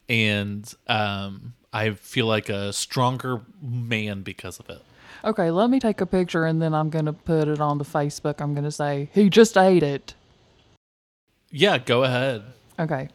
[0.08, 4.82] and um I feel like a stronger man because of it.
[5.22, 8.40] Okay, let me take a picture and then I'm gonna put it on the Facebook.
[8.40, 10.14] I'm gonna say he just ate it.
[11.50, 12.42] Yeah, go ahead.
[12.78, 13.08] Okay.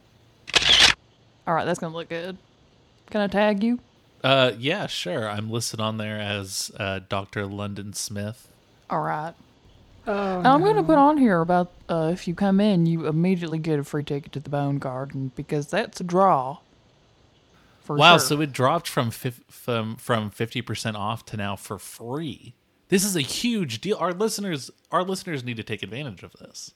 [1.47, 2.37] All right, that's gonna look good.
[3.09, 3.79] Can I tag you?
[4.23, 5.27] Uh yeah, sure.
[5.29, 7.45] I'm listed on there as uh Dr.
[7.45, 8.47] London Smith.
[8.89, 9.33] All right.
[10.07, 13.07] Oh, And I'm going to put on here about uh, if you come in, you
[13.07, 16.59] immediately get a free ticket to the Bone Garden because that's a draw.
[17.83, 18.19] For wow, sure.
[18.27, 22.53] so it dropped from fif- from from 50% off to now for free.
[22.89, 23.97] This is a huge deal.
[23.97, 26.73] Our listeners our listeners need to take advantage of this.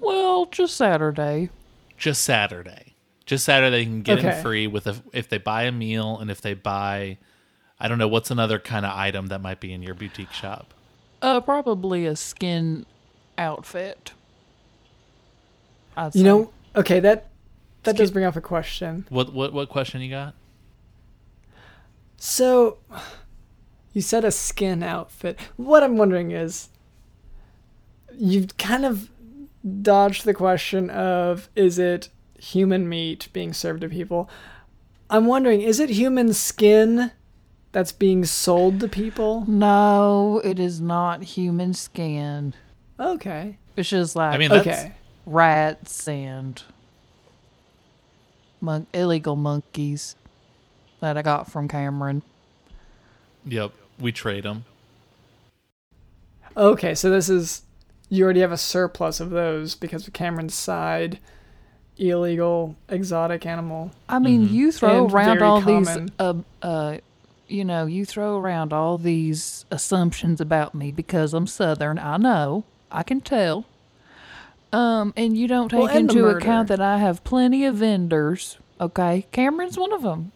[0.00, 1.50] well, just Saturday.
[1.96, 2.94] just Saturday.
[3.26, 4.36] Just Saturday, they can get Okay.
[4.36, 7.18] in free with a, if they buy a meal and if they buy,
[7.78, 10.72] I don't know, what's another kind of item that might be in your boutique shop.
[11.20, 12.86] Uh, probably a skin
[13.36, 14.12] outfit.
[15.96, 16.22] I'd You say.
[16.24, 17.28] know, okay, that
[17.82, 19.04] that does bring up a question.
[19.08, 20.34] What what what question you got?
[22.16, 22.78] So,
[23.92, 25.38] you said a skin outfit.
[25.56, 26.68] What I'm wondering is,
[28.16, 29.08] you've kind of
[29.82, 32.08] dodged the question of is it
[32.38, 34.28] human meat being served to people?
[35.10, 37.12] I'm wondering, is it human skin
[37.78, 39.44] that's being sold to people?
[39.46, 42.52] No, it is not human skin.
[42.98, 43.56] Okay.
[43.76, 44.94] It's just like I mean, Okay.
[45.24, 46.60] rats and
[48.60, 50.16] mon- illegal monkeys
[50.98, 52.22] that I got from Cameron.
[53.46, 53.70] yep,
[54.00, 54.64] we trade them.
[56.56, 57.62] Okay, so this is
[58.08, 61.20] you already have a surplus of those because of Cameron's side
[61.96, 63.92] illegal exotic animal.
[64.08, 66.06] I mean, you throw And around all common.
[66.06, 66.96] these, uh, uh,
[67.48, 71.98] you know, you throw around all these assumptions about me because I'm Southern.
[71.98, 73.64] I know, I can tell.
[74.72, 78.58] Um, and you don't take Well, into account that I have plenty of vendors.
[78.80, 80.32] Okay, Cameron's one of them.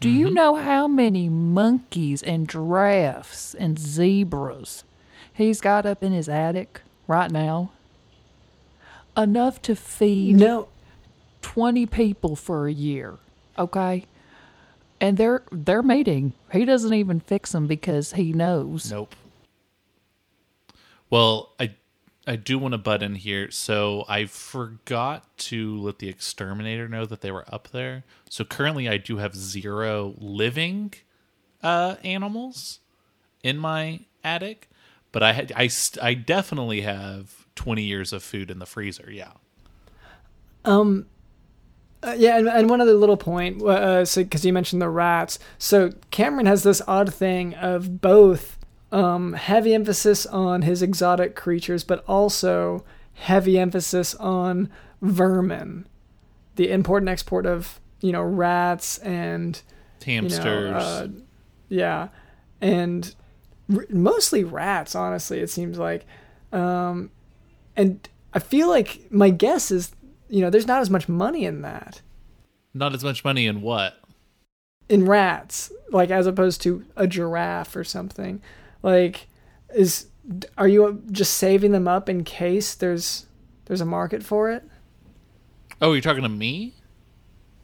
[0.00, 0.34] Do you Mm-hmm.
[0.34, 4.84] know how many monkeys and giraffes and zebras
[5.32, 7.70] he's got up in his attic right now?
[9.16, 10.68] Enough to feed No,
[11.42, 13.18] 20 people for a year
[13.58, 14.06] okay
[15.02, 19.14] and they're they're mating he doesn't even fix them because he knows Nope.
[21.12, 21.74] Well, I
[22.26, 23.50] I do want to butt in here.
[23.50, 28.04] So I forgot to let the exterminator know that they were up there.
[28.30, 30.94] So currently I do have zero living
[31.62, 32.80] uh animals
[33.42, 34.70] in my attic,
[35.12, 35.68] but I had I
[36.00, 39.10] I definitely have 20 years of food in the freezer.
[39.10, 39.32] Yeah.
[42.02, 45.38] Uh, yeah, and, and one other little point, uh, so because you mentioned the rats,
[45.58, 48.58] so Cameron has this odd thing of both
[48.90, 52.84] um, heavy emphasis on his exotic creatures, but also
[53.14, 54.68] heavy emphasis on
[55.00, 55.86] vermin,
[56.56, 59.62] the import and export of you know rats and
[60.04, 60.74] you know, Hamsters.
[60.74, 61.08] uh,
[61.68, 62.08] yeah,
[62.60, 63.14] and
[63.74, 64.94] r- mostly rats.
[64.96, 66.04] Honestly, it seems like,
[66.52, 67.10] um,
[67.76, 69.92] and I feel like my guess is,
[70.32, 72.00] you know, there's not as much money in that
[72.74, 73.98] Not as much money in what?
[74.88, 78.42] in rats, like as opposed to a giraffe or something.
[78.82, 79.28] Like,
[79.74, 80.06] is
[80.58, 83.26] are you just saving them up in case there's
[83.66, 84.64] there's a market for it?
[85.80, 86.74] Oh, you're talking to me?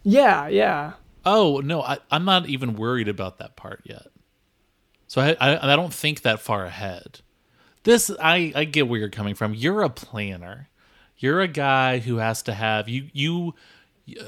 [0.04, 0.92] Yeah, yeah.
[1.24, 4.06] Oh no, I, I'm not even worried about that part yet.
[5.06, 7.20] So I, I I don't think that far ahead.
[7.84, 9.54] This I I get where you're coming from.
[9.54, 10.68] You're a planner.
[11.18, 13.54] You're a guy who has to have you you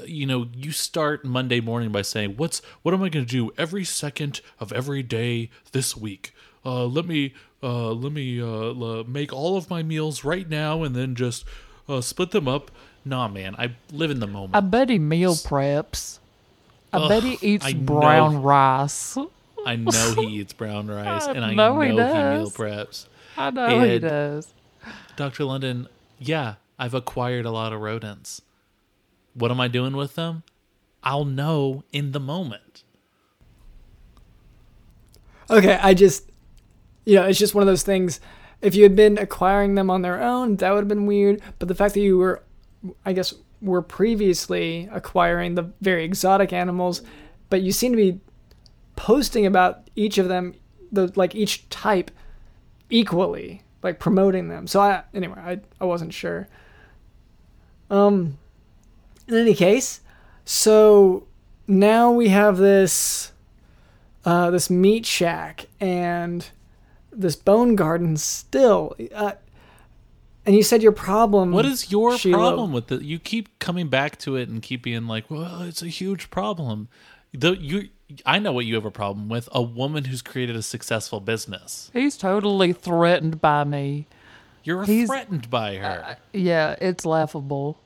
[0.05, 3.51] you know you start Monday morning by saying what's what am I going to do
[3.57, 6.33] every second of every day this week.
[6.65, 7.33] Uh, let me
[7.63, 11.45] uh, let me uh, make all of my meals right now and then just
[11.89, 12.71] uh, split them up.
[13.03, 14.55] Nah, man, I live in the moment.
[14.55, 16.19] i bet he meal preps
[16.93, 18.39] i bet he eats I brown know.
[18.41, 19.17] rice
[19.65, 23.07] I know he eats brown rice, I and I know know he he, meal preps.
[23.37, 24.53] i know he does
[25.15, 25.45] Dr.
[25.45, 25.87] London,
[26.19, 28.41] yeah, I've acquired a lot of rodents.
[29.35, 30.41] What am I doing with them?
[31.03, 32.83] I'll know in the moment.
[35.47, 36.31] Okay, I just,
[37.05, 38.19] you know, it's just one of those things.
[38.61, 41.39] If you had been acquiring them on their own, that would have been weird.
[41.59, 42.41] But the fact that you were,
[43.05, 47.03] I guess, were previously acquiring the very exotic animals,
[47.51, 48.19] but you seem to be
[48.95, 50.55] posting about each of them,
[50.91, 52.09] the like each type,
[52.89, 54.65] equally, like promoting them.
[54.65, 56.47] So I, anyway, I I wasn't sure.
[57.91, 58.37] Um,
[59.27, 59.99] in any case,
[60.45, 61.27] so
[61.67, 63.33] now we have this
[64.25, 66.47] uh, this meat shack and
[67.11, 68.95] this bone garden still.
[69.13, 69.33] Uh,
[70.45, 71.51] and you said your problem.
[71.51, 73.01] What is your Sheila- problem with it?
[73.03, 76.87] You keep coming back to it and keep being like, "Well, it's a huge problem."
[77.33, 77.89] The you,
[78.25, 81.89] I know what you have a problem with: a woman who's created a successful business.
[81.93, 84.07] he's totally threatened by me
[84.63, 86.17] You're He's- threatened by her.
[86.33, 87.77] Yeah, it's laughable.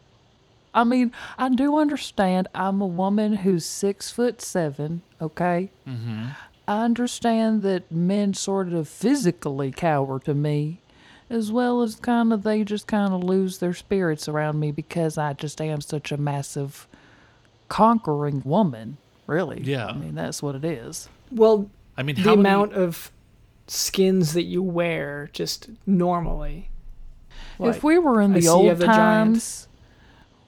[0.76, 5.72] I mean, I do understand I'm a woman who's six foot seven, okay?
[5.88, 6.26] Mm-hmm.
[6.68, 10.82] I understand that men sort of physically cower to me,
[11.30, 15.18] as well as kind of they just kind of lose their spirits around me because
[15.18, 16.88] I just am such a massive,
[17.70, 18.98] conquering woman,
[19.28, 19.62] really.
[19.64, 19.88] Yeah.
[19.88, 21.08] I mean, that's what it is.
[21.32, 23.12] Well, I mean, the how many- amount of
[23.68, 26.70] skins that you wear just normally.
[27.58, 28.98] Like, if we were in I the see you old have the giant-
[29.36, 29.65] times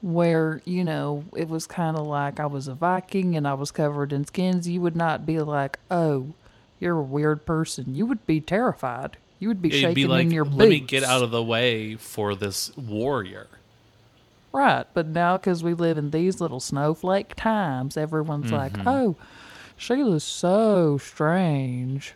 [0.01, 3.71] where you know it was kind of like i was a viking and i was
[3.71, 4.67] covered in skins.
[4.67, 6.27] You would not be like oh
[6.79, 7.95] you're a weird person.
[7.95, 9.17] You would be terrified.
[9.39, 11.31] You would be It'd shaking be like, in your boots let me get out of
[11.31, 13.47] the way for this warrior.
[14.51, 18.87] right but now because we live in these little snowflake times everyone's like Mm-hmm.
[18.87, 19.15] oh
[19.75, 22.13] sheila's so strange.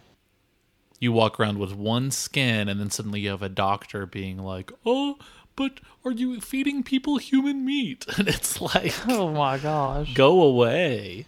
[1.00, 4.72] You walk around with one skin and then suddenly you have a doctor being like
[4.86, 5.18] oh
[5.62, 8.06] but are you feeding people human meat?
[8.18, 10.14] And it's like oh my gosh.
[10.14, 11.26] go away.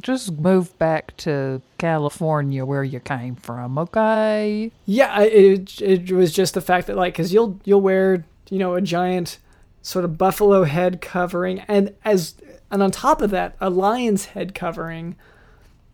[0.00, 4.70] Just move back to california where you came from okay?
[4.86, 8.74] Yeah, it it was just the fact that like because you'll you'll wear you know
[8.74, 9.38] a giant
[9.82, 12.34] sort of buffalo head covering and as
[12.70, 15.14] and on top of that a lion's head covering,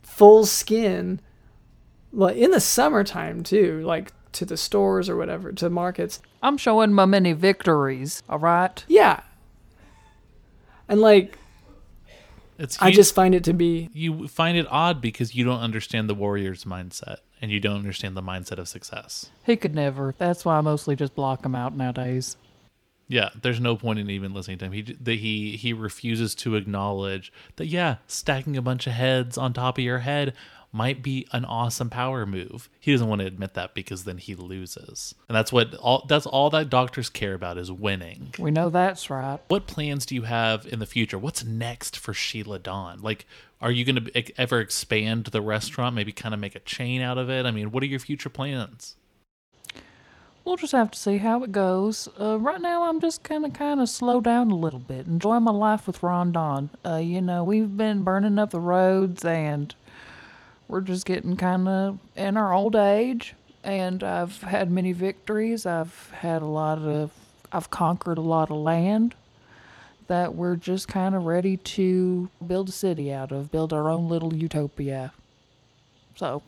[0.02, 1.20] full skin,
[2.12, 6.20] like in the summertime too, like to the stores or whatever to markets.
[6.42, 8.84] I'm showing my many victories, all right?
[8.88, 9.20] Yeah.
[10.88, 11.38] And like,
[12.58, 16.08] It's I just find it to be you find it odd because you don't understand
[16.08, 19.30] the warrior's mindset and you don't understand the mindset of success.
[19.44, 20.14] He could never.
[20.18, 22.36] That's why I mostly just block him out nowadays.
[23.10, 24.72] Yeah, there's no point in even listening to him.
[24.72, 29.54] He that he he refuses to acknowledge that yeah, stacking a bunch of heads on
[29.54, 30.34] top of your head
[30.70, 32.68] might be an awesome power move.
[32.78, 35.14] He doesn't want to admit that because then he loses.
[35.28, 38.34] And that's what all that's all that doctors care about is winning.
[38.38, 39.40] We know that's right.
[39.48, 41.18] What plans do you have in the future?
[41.18, 43.00] What's next for Sheila Dawn?
[43.00, 43.26] Like
[43.60, 47.18] are you going to ever expand the restaurant, maybe kind of make a chain out
[47.18, 47.44] of it?
[47.44, 48.94] I mean, what are your future plans?
[50.44, 52.08] We'll just have to see how it goes.
[52.18, 55.40] Uh, right now, I'm just kind of kind of slow down a little bit, enjoy
[55.40, 56.70] my life with Rondon.
[56.86, 59.74] Uh, you know, we've been burning up the roads, and
[60.68, 63.34] we're just getting kind of in our old age.
[63.64, 65.66] And I've had many victories.
[65.66, 67.10] I've had a lot of,
[67.50, 69.14] I've conquered a lot of land
[70.06, 74.08] that we're just kind of ready to build a city out of, build our own
[74.08, 75.12] little utopia.
[76.14, 76.42] So,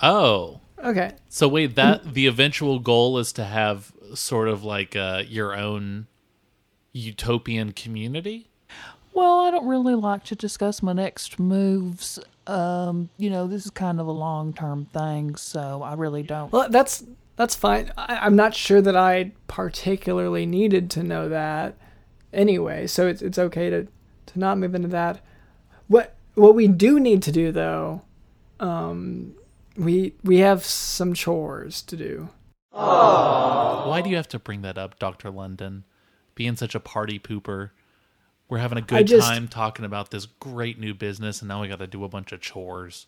[0.00, 1.12] Oh, okay.
[1.28, 6.06] So wait, that the eventual goal is to have sort of like uh, your own
[6.92, 8.48] utopian community.
[9.18, 12.20] Well, I don't really like to discuss my next moves.
[12.46, 16.52] Um, you know, this is kind of a long term thing, so I really don't.
[16.52, 17.02] Well, that's
[17.34, 17.90] that's fine.
[17.98, 21.74] I, I'm not sure that I particularly needed to know that
[22.32, 23.88] anyway, so it's it's okay to
[24.26, 25.18] to not move into that.
[25.88, 28.02] What what we do need to do though,
[28.60, 29.34] um,
[29.76, 32.28] we we have some chores to do.
[32.70, 35.82] Why do you have to bring that up, Doctor London?
[36.36, 37.70] Being such a party pooper,
[38.48, 41.68] we're having a good just- time talking about this great new business, and now we
[41.68, 43.06] got to do a bunch of chores.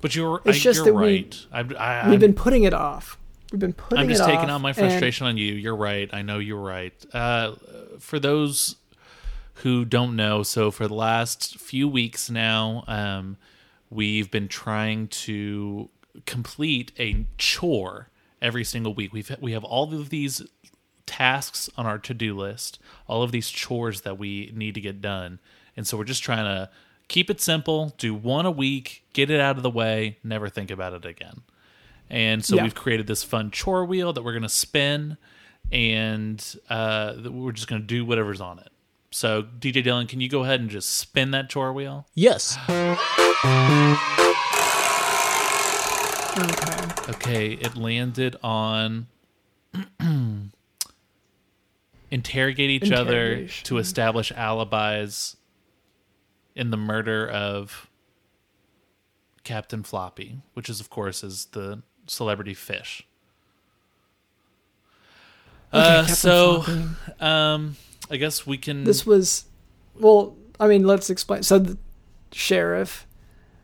[0.00, 1.46] But you're It's I, just you're that we- right.
[1.52, 3.18] I'm, I, We've been putting it off.
[3.52, 5.52] We've been putting I'm just taking out my and- frustration on you.
[5.54, 6.08] You're right.
[6.12, 6.94] I know you're right.
[7.12, 7.54] Uh,
[7.98, 8.76] for those
[9.54, 13.36] who don't know, so for the last few weeks now, um,
[13.90, 15.90] we've been trying to
[16.24, 18.08] complete a chore
[18.40, 19.12] every single week.
[19.12, 20.42] We've we have all of these
[21.10, 25.40] tasks on our to-do list, all of these chores that we need to get done,
[25.76, 26.70] and so we're just trying to
[27.08, 30.70] keep it simple, do one a week, get it out of the way, never think
[30.70, 31.40] about it again.
[32.08, 32.62] And so Yeah.
[32.62, 35.16] we've created this fun chore wheel that we're going to spin,
[35.72, 38.68] and uh, we're just going to do whatever's on it.
[39.12, 42.06] So, DJ Dylan, can you go ahead and just spin that chore wheel?
[42.14, 42.56] Yes.
[42.68, 42.96] Okay.
[47.08, 49.08] Okay, it landed on
[52.10, 55.36] interrogate each other to establish alibis
[56.54, 57.88] in the murder of
[59.44, 63.06] Captain Floppy, which is of course is the celebrity fish.
[65.72, 66.88] uh, so, Floppy.
[67.20, 67.76] um,
[68.10, 68.84] I guess we can.
[68.84, 69.44] This was,
[69.98, 71.42] well, I mean, let's explain.
[71.42, 71.78] So the
[72.32, 73.06] sheriff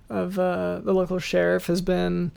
[0.09, 2.31] of uh, the local sheriff has been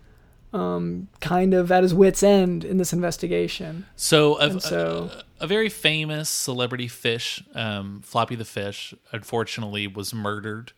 [0.53, 3.85] um, kind of at his wits' end in this investigation.
[3.95, 10.13] So, a, so- a, a very famous celebrity fish, um, Floppy the fish, unfortunately was
[10.13, 10.73] murdered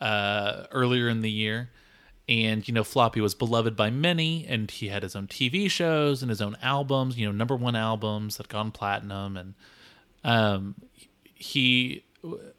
[0.00, 1.70] uh, earlier in the year.
[2.28, 6.22] And, you know, Floppy was beloved by many, and he had his own TV shows
[6.22, 9.36] and his own albums, you know, number one albums that gone platinum.
[9.36, 9.54] And
[10.22, 10.76] um,
[11.34, 12.04] he,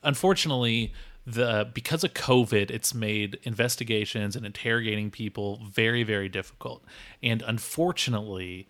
[0.04, 0.92] unfortunately,
[1.34, 6.84] the because of COVID, it's made investigations and interrogating people very, very difficult.
[7.22, 8.68] And unfortunately,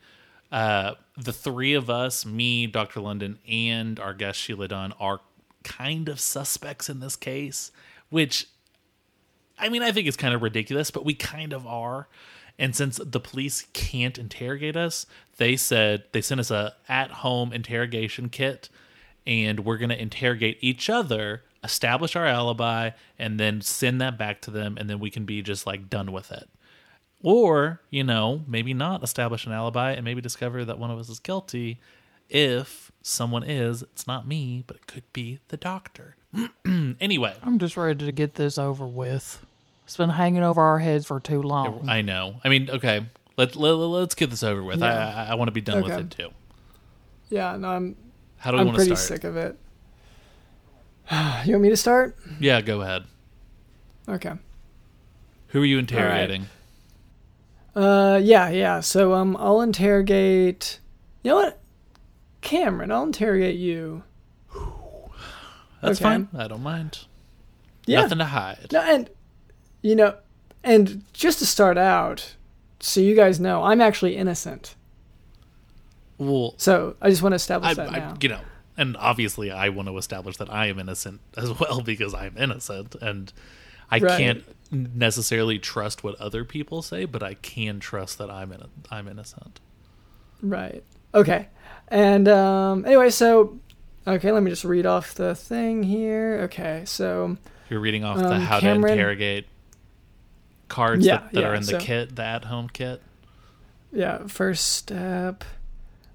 [0.52, 3.00] uh, the three of us, me, Dr.
[3.00, 5.22] London, and our guest Sheila Dawn, are
[5.64, 7.72] kind of suspects in this case,
[8.10, 8.48] which
[9.58, 12.08] I mean, I think it's kind of ridiculous, but we kind of are.
[12.58, 15.06] And since the police can't interrogate us,
[15.38, 18.70] they said they sent us a at-home interrogation kit,
[19.26, 24.52] and we're gonna interrogate each other, establish our alibi, and then send that back to
[24.52, 26.50] them, and then we can be just like done with it.
[27.24, 31.08] Or, you know, maybe not establish an alibi and maybe discover that one of us
[31.08, 31.80] is guilty.
[32.30, 36.16] If someone is, it's not me, but it could be the doctor.
[37.00, 39.46] anyway, I'm just ready to get this over with.
[39.86, 41.88] It's been hanging over our heads for too long.
[41.90, 42.40] I know.
[42.44, 43.06] I mean, okay,
[43.38, 44.80] let, let, let's get this over with.
[44.80, 45.14] Yeah.
[45.16, 46.30] I, I, I want to be done with it too.
[47.30, 47.96] Yeah, no, I'm
[48.38, 49.08] How do we I'm want to pretty start?
[49.20, 49.58] sick of it.
[51.46, 52.16] you want me to start?
[52.40, 53.04] Yeah, go ahead.
[54.08, 54.34] Okay.
[55.48, 56.48] Who are you interrogating?
[57.76, 58.80] Uh, yeah, yeah.
[58.80, 60.80] So um, I'll interrogate.
[61.24, 61.60] You know what,
[62.42, 62.92] Cameron?
[62.92, 64.04] I'll interrogate you.
[65.82, 66.04] That's Okay.
[66.10, 66.28] fine.
[66.38, 67.06] I don't mind.
[67.86, 68.02] Yeah.
[68.02, 68.68] Nothing to hide.
[68.72, 69.10] No, and
[69.82, 70.16] you know,
[70.64, 72.36] and just to start out,
[72.80, 74.76] so you guys know, I'm actually innocent.
[76.18, 78.14] Well, So I just want to I, establish that I, now.
[78.22, 78.42] you know,
[78.82, 82.96] and obviously I want to establish that I am innocent as well because I'm innocent,
[83.02, 83.32] and
[83.90, 84.18] I Right.
[84.18, 89.08] can't necessarily trust what other people say, but I can trust that I'm in, I'm
[89.08, 89.60] innocent.
[90.42, 90.84] Right.
[91.14, 91.48] Okay.
[91.90, 93.60] And um, anyway, so
[94.08, 96.40] okay, let me just read off the thing here.
[96.44, 97.38] Okay, so
[97.70, 99.46] You're reading off Um, the how Cameron- to interrogate
[100.70, 103.02] cards Yeah, that, that yeah, are in the so- kit, the at-home kit.
[103.92, 105.44] yeah, first step,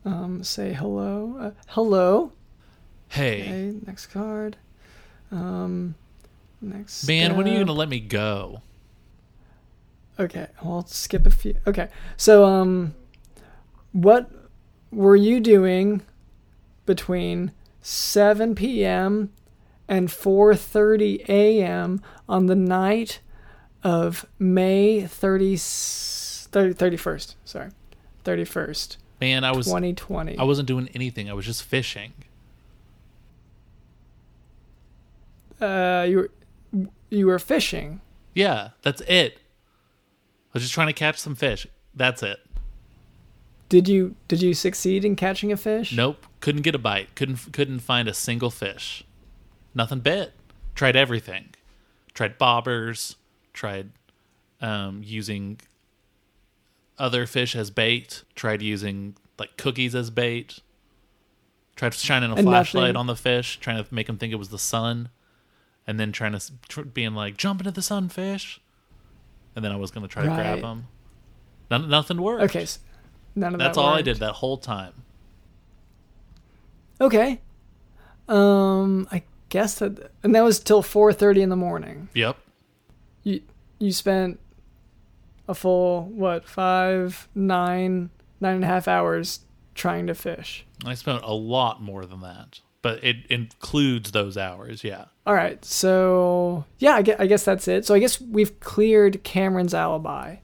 [0.07, 1.37] um, say hello.
[1.39, 2.33] Uh, hello.
[3.09, 4.57] Hey, Okay, next card.
[5.31, 5.95] Um,
[6.61, 7.07] next.
[7.07, 8.63] man, when are you gonna let me go?
[10.19, 11.57] Okay, well, I'll skip a few.
[11.67, 12.95] Okay, so um,
[13.93, 14.31] what
[14.91, 16.03] were you doing
[16.87, 17.53] between
[17.83, 19.33] 7 p.m.
[19.89, 22.01] and 4:30 a.m.
[22.29, 23.21] on the night
[23.83, 27.35] of May 30, 30 31st?
[27.45, 27.71] Sorry,
[28.25, 30.39] 31st, Man, I was 2020.
[30.39, 31.29] I wasn't doing anything.
[31.31, 32.13] I was just fishing.
[35.61, 36.31] Uh, you were
[37.11, 38.01] you were fishing.
[38.35, 39.39] Yeah, that's it.
[39.39, 41.67] I was just trying to catch some fish.
[41.95, 42.39] That's it.
[43.69, 45.93] Did you did you succeed in catching a fish?
[45.93, 47.15] Nope, couldn't get a bite.
[47.15, 49.05] Couldn't couldn't find a single fish.
[49.75, 50.33] Nothing bit.
[50.75, 51.51] Tried everything.
[52.15, 53.17] Tried bobbers.
[53.53, 53.91] Tried
[54.61, 55.59] um, using
[56.99, 58.23] other fish as bait.
[58.35, 60.61] Tried using like cookies as bait.
[61.75, 64.37] Tried shining a And flashlight nothing- on the fish, trying to make them think it
[64.37, 65.11] was the sun,
[65.87, 68.61] and then trying to tr- being like jump into the sunfish.
[69.55, 70.63] And then I was gonna try to grab Right.
[70.63, 70.89] them.
[71.71, 72.45] None, nothing worked.
[72.45, 72.79] Okay, s-
[73.35, 74.05] none of that's that all I worked.
[74.05, 74.93] did that whole time.
[77.01, 77.41] Okay.
[78.29, 82.09] Um, I guess that, and that was till four thirty in the morning.
[82.15, 82.37] Yep.
[83.23, 83.43] You
[83.79, 84.41] you spent
[85.49, 88.11] a full what five nine
[88.41, 89.41] nine and a half hours
[89.75, 90.67] trying to fish.
[90.85, 94.85] I spent a lot more than that, but it includes those hours.
[94.85, 95.07] Yeah.
[95.27, 97.85] All right, so yeah, I guess, I guess that's it.
[97.85, 100.37] So I guess we've cleared Cameron's alibi.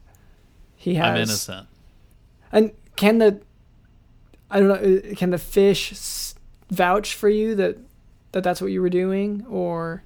[0.75, 1.67] He has I'm innocent.
[2.51, 3.41] And can the
[4.51, 4.75] I don't know,
[5.11, 6.33] uh, can the fish
[6.69, 7.77] vouch for you that
[8.33, 10.03] that that's what you were doing or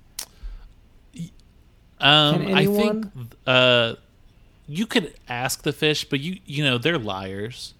[2.00, 3.08] Um, I think
[3.48, 3.96] uh,
[4.68, 7.74] you could ask the fish, but you you know they're liars.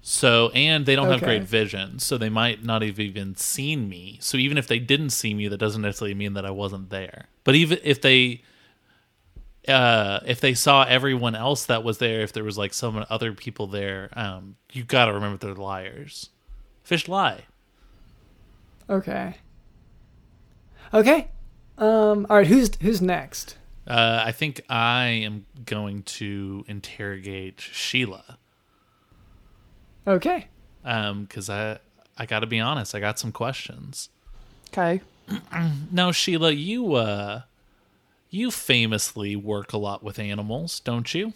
[0.00, 4.18] So and they don't have great vision, so they might not have even seen me.
[4.20, 7.26] So even if they didn't see me, that doesn't necessarily mean that I wasn't there.
[7.44, 8.42] But even if they
[9.66, 13.32] uh, if they saw everyone else that was there, if there was like some other
[13.32, 16.30] people there, um, you got to remember they're liars.
[16.82, 17.42] Fish lie.
[18.88, 19.36] Okay.
[20.94, 21.28] Okay.
[21.76, 22.26] Um.
[22.30, 22.46] All right.
[22.46, 23.56] Who's who's next?
[23.86, 28.38] Uh, I think I am going to interrogate Sheila.
[30.08, 30.46] Okay.
[30.84, 31.78] Um, because I
[32.16, 34.08] I got to be honest, I got some questions.
[34.72, 35.02] Okay.
[35.92, 37.42] Now, Sheila, you uh,
[38.30, 41.34] you famously work a lot with animals, don't you?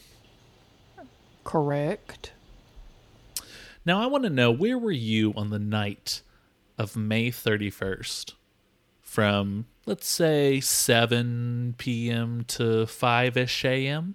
[1.44, 2.32] Correct.
[3.84, 6.22] Now, I want to know where were you on the night
[6.78, 8.34] of May thirty first,
[9.02, 12.44] from let's say seven p.m.
[12.48, 14.14] to five ish a.m.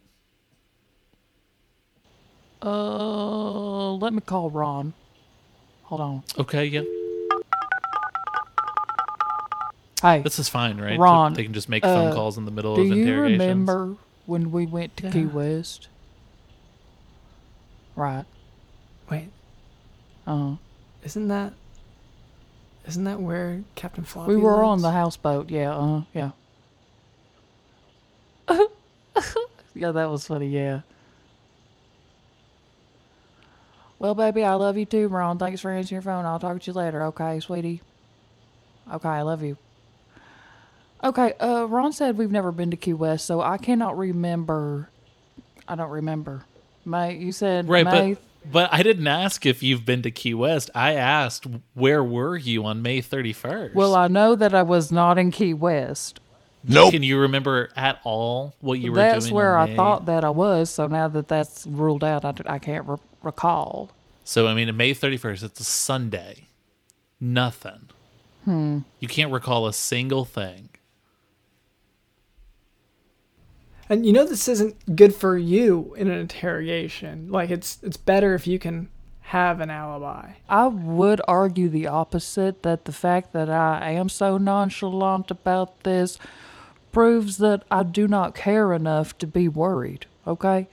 [2.67, 4.93] Uh, let me call Ron.
[5.83, 6.23] Hold on.
[6.37, 6.81] Okay, yeah,
[10.01, 10.99] Hey, this is fine, right?
[10.99, 13.07] Ron, they can just make phone uh, calls in the middle of interrogations.
[13.07, 13.95] do of you remember
[14.25, 15.87] when we went to Key West?
[17.95, 18.25] Right.
[19.09, 19.29] Wait.
[20.27, 20.57] Uh,
[21.03, 21.53] Isn't that
[22.87, 24.35] isn't that where Captain Floppy?
[24.35, 25.49] we were on the houseboat.
[25.49, 25.75] Yeah.
[25.75, 26.01] Uh.
[26.13, 26.31] Yeah.
[29.73, 30.47] yeah, that was funny.
[30.47, 30.81] Yeah.
[33.99, 35.37] Well, baby, I love you too, Ron.
[35.39, 36.25] Thanks for answering your phone.
[36.25, 37.03] I'll talk to you later.
[37.03, 37.81] Okay, sweetie.
[38.93, 39.57] Okay, I love you.
[41.03, 44.89] Okay, uh, Ron said we've never been to Key West, so I cannot remember.
[45.67, 46.43] I don't remember.
[46.85, 48.13] May you said Right, May?
[48.13, 50.69] but but I didn't ask if you've been to Key West.
[50.73, 53.73] I asked where were you on May 31st?
[53.73, 56.19] well, I know that I was not in Key West.
[56.63, 56.89] No.
[56.89, 59.09] Can you remember at all what you were doing?
[59.11, 59.75] That's where on I May?
[59.75, 60.69] thought that I was.
[60.69, 62.97] So now that that's ruled out, I, I can't re-
[63.27, 63.91] recall.
[64.23, 66.47] So I mean, May 31st, it's a Sunday.
[67.19, 67.89] Nothing.
[68.45, 68.79] Hmm.
[68.99, 70.69] You can't recall a single thing.
[73.89, 77.29] And you know this isn't good for you in an interrogation.
[77.29, 78.89] Like it's it's better if you can
[79.21, 80.31] have an alibi.
[80.47, 86.17] I would argue the opposite that the fact that I am so nonchalant about this
[86.93, 90.05] proves that I do not care enough to be worried.
[90.25, 90.67] Okay?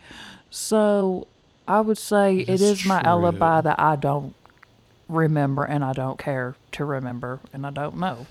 [0.51, 1.27] So
[1.67, 3.11] I would say it is my true.
[3.11, 4.35] alibi that I don't
[5.09, 8.27] remember, and I don't care to remember, and I don't know.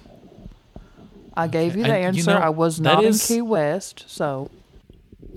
[1.35, 2.31] I gave you the I- you answer.
[2.33, 4.49] know, I was not is- in Key West, so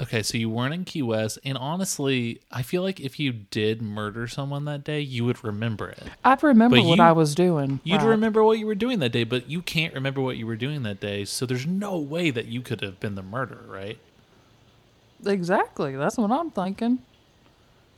[0.02, 3.80] Okay, so you weren't in Key West, and honestly, I feel like if you did
[3.80, 6.02] murder someone that day, you would remember it.
[6.22, 7.80] I'd remember But what you- I was doing.
[7.82, 8.08] You'd right.
[8.08, 10.82] remember what you were doing that day, but you can't remember what you were doing
[10.82, 13.98] that day, so there's no way that you could have been the murderer, right?
[15.24, 15.96] Exactly.
[15.96, 16.98] That's what I'm thinking.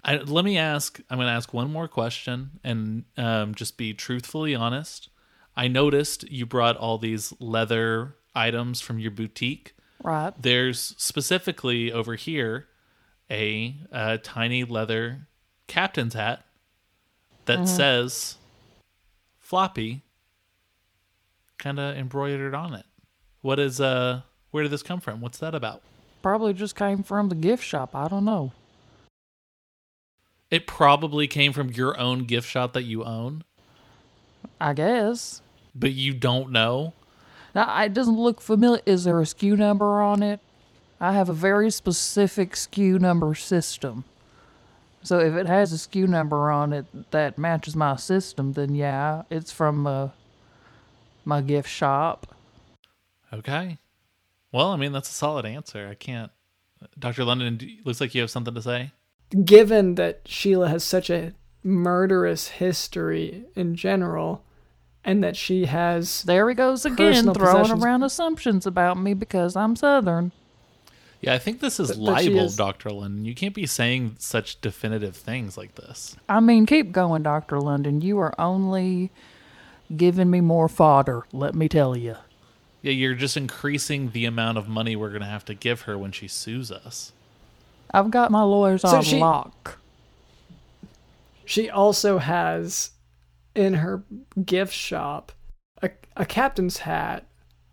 [0.05, 1.01] I, let me ask.
[1.11, 5.09] I'm going to ask one more question and um, just be truthfully honest.
[5.57, 9.74] I noticed you brought all these leather items from your boutique.
[10.03, 10.32] Right.
[10.40, 12.68] There's specifically over here
[13.30, 15.26] a, uh tiny leather
[15.66, 16.44] captain's hat
[17.44, 18.36] that says
[19.38, 20.03] floppy
[21.59, 22.86] kind of embroidered on it.
[23.42, 25.20] What is uh where did this come from?
[25.20, 25.82] What's that about?
[26.22, 27.94] Probably just came from the gift shop.
[27.94, 28.53] I don't know.
[30.51, 33.44] It probably came from your own gift shop that you own,
[34.61, 35.42] I guess.
[35.74, 36.94] but you don't know.
[37.55, 38.80] Now, it doesn't look familiar.
[38.86, 40.40] Is there a SKU number on it?
[41.01, 44.05] I have a very specific SKU number system.
[45.03, 49.22] So if it has a SKU number on it that matches my system, then yeah,
[49.30, 50.09] it's from uh,
[51.24, 52.34] my gift shop.
[53.32, 53.78] Okay.
[54.51, 55.88] Well, I mean that's a solid answer.
[55.88, 56.32] I can't.
[56.99, 57.24] Dr.
[57.24, 58.92] London, do- looks like you have something to say.
[59.45, 64.43] Given that Sheila has such a murderous history in general,
[65.05, 69.76] and that she has There he goes again, throwing around assumptions about me because I'm
[69.76, 70.33] Southern.
[71.20, 72.91] Yeah, I think this is But- but libel, is- Dr.
[72.91, 73.24] London.
[73.24, 76.14] You can't be saying such definitive things like this.
[76.29, 77.61] I mean, keep going, Dr.
[77.61, 78.01] London.
[78.01, 79.11] You are only
[79.97, 82.16] giving me more fodder, let me tell you.
[82.83, 85.99] Yeah, you're just increasing the amount of money we're going to have to give her
[85.99, 87.12] when she sues us.
[87.93, 89.78] I've got my lawyers So on she- lock.
[91.45, 92.91] she also has
[93.55, 94.03] in her
[94.45, 95.32] gift shop
[95.82, 97.24] a, a captain's hat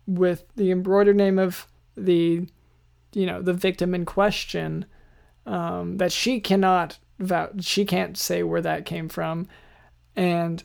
[0.06, 2.46] with the embroidered name of the
[3.12, 4.84] you know the victim in question
[5.46, 9.46] um, that she cannot vouch she can't say where that came from
[10.16, 10.62] and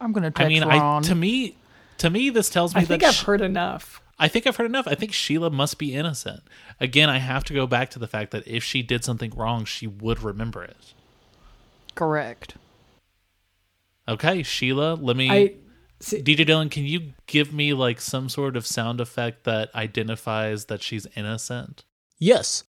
[0.00, 1.02] I'm going to I text mean, I Ron.
[1.04, 1.56] to me,
[1.98, 4.66] to me, this tells me i think i've sh- heard enough I think I've heard
[4.66, 4.86] enough.
[4.86, 6.42] I think Sheila must be innocent.
[6.80, 9.64] Again, I have to go back to the fact that if she did something wrong,
[9.64, 10.94] she would remember it.
[11.94, 12.56] Correct.
[14.08, 15.30] Okay, Sheila, let me.
[15.30, 15.54] i
[16.00, 20.66] see, DJ Dylan, can you give me like some sort of sound effect that identifies
[20.66, 21.84] that she's innocent?
[22.18, 22.64] Yes.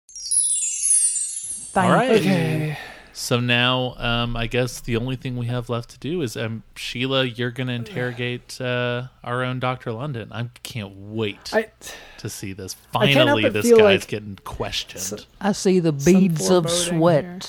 [1.72, 2.22] Thank All right.
[2.22, 2.30] you.
[2.30, 2.78] okay
[3.20, 6.62] So now, um, I guess the only thing we have left to do is, um,
[6.74, 9.92] Sheila, you're going to interrogate uh, our own Dr.
[9.92, 10.32] London.
[10.32, 11.66] I can't wait i
[12.16, 12.76] to see this.
[12.94, 15.26] I can't help Finally, this feel guy's like- getting questioned.
[15.38, 17.40] I see the beads of sweat here.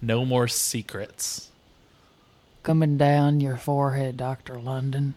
[0.00, 1.50] no more secrets.
[2.62, 4.58] coming down your forehead, Dr.
[4.58, 5.12] London.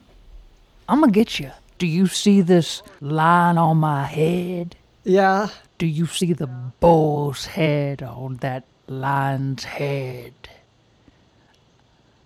[0.89, 1.51] I'm going to get you.
[1.78, 4.76] Do you see this line on my head?
[5.05, 10.34] yeah Do you see the bull's head on that lion's head?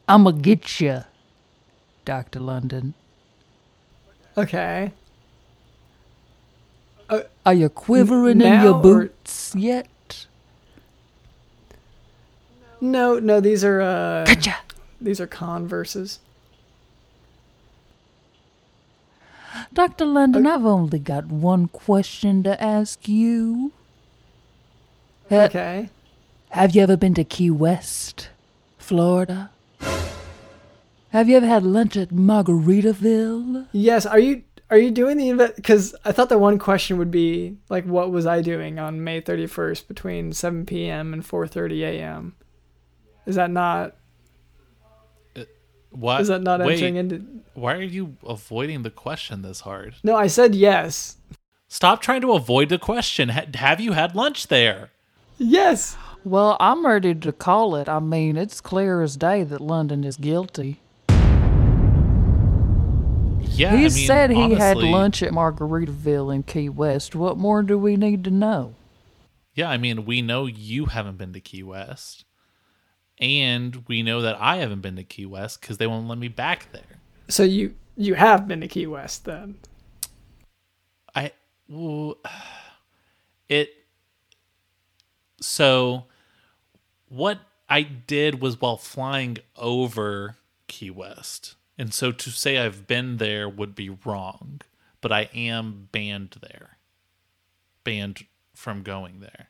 [0.07, 1.03] I'm going to get you,
[2.05, 2.39] Dr.
[2.39, 2.93] London.
[4.37, 4.91] okay
[7.45, 10.27] Are you quivering in your or- boots yet?
[12.79, 14.55] no no these are uh Gotcha.
[15.01, 16.19] these are converses
[19.73, 20.05] Dr.
[20.05, 23.71] London, I've only got one question to ask you.
[25.31, 25.89] Okay
[26.49, 28.29] Have you ever been to Key West,
[28.77, 29.51] Florida?
[31.11, 33.67] Have you ever had lunch at Margaritaville?
[33.71, 34.05] Yes.
[34.05, 35.55] Are you are you doing the event?
[35.55, 39.21] because I thought the one question would be like what was I doing on May
[39.21, 41.13] 31st between 7 p.m.
[41.13, 42.35] and 4:30 a.m.
[43.25, 43.95] Is that not
[45.35, 45.43] uh,
[45.91, 49.95] Why, is that not wait, entering into Why are you avoiding the question this hard?
[50.03, 51.17] No, I said yes.
[51.69, 53.29] Stop trying to avoid the question.
[53.29, 54.91] Ha- have you had lunch there?
[55.37, 55.97] Yes.
[56.27, 57.87] Well, I'm ready to call it.
[57.87, 60.81] I mean, it's clear as day that London is guilty.
[63.39, 67.15] Yeah, he I mean, said he had lunch at Margaritaville in Key West.
[67.15, 68.75] What more do we need to know?
[69.53, 72.25] Yeah, I mean, we know you haven't been to Key West,
[73.17, 76.27] and we know that I haven't been to Key West because they won't let me
[76.27, 76.99] back there.
[77.29, 79.59] So you you have been to Key West then.
[81.15, 81.31] I
[81.69, 82.17] well,
[83.47, 83.69] it
[85.39, 86.03] so
[87.09, 87.39] what
[87.69, 90.37] I did was while flying over
[90.67, 91.55] Key West.
[91.77, 94.61] And so to say I've been there would be wrong,
[95.01, 96.77] but I am banned there.
[97.83, 99.49] Banned from going there.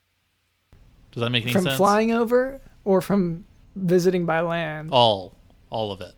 [1.11, 1.75] Does that make any From sense?
[1.75, 3.45] From flying over or from
[3.75, 4.89] visiting by land?
[4.91, 5.35] all
[5.69, 6.13] All of it.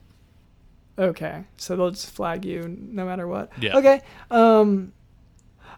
[0.97, 3.51] Okay, so they'll just flag you no matter what.
[3.59, 3.77] Yeah.
[3.77, 4.01] Okay.
[4.29, 4.91] Um.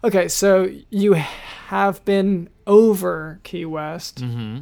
[0.03, 4.21] Okay, so you have been over Key West.
[4.21, 4.61] Mm-hmm.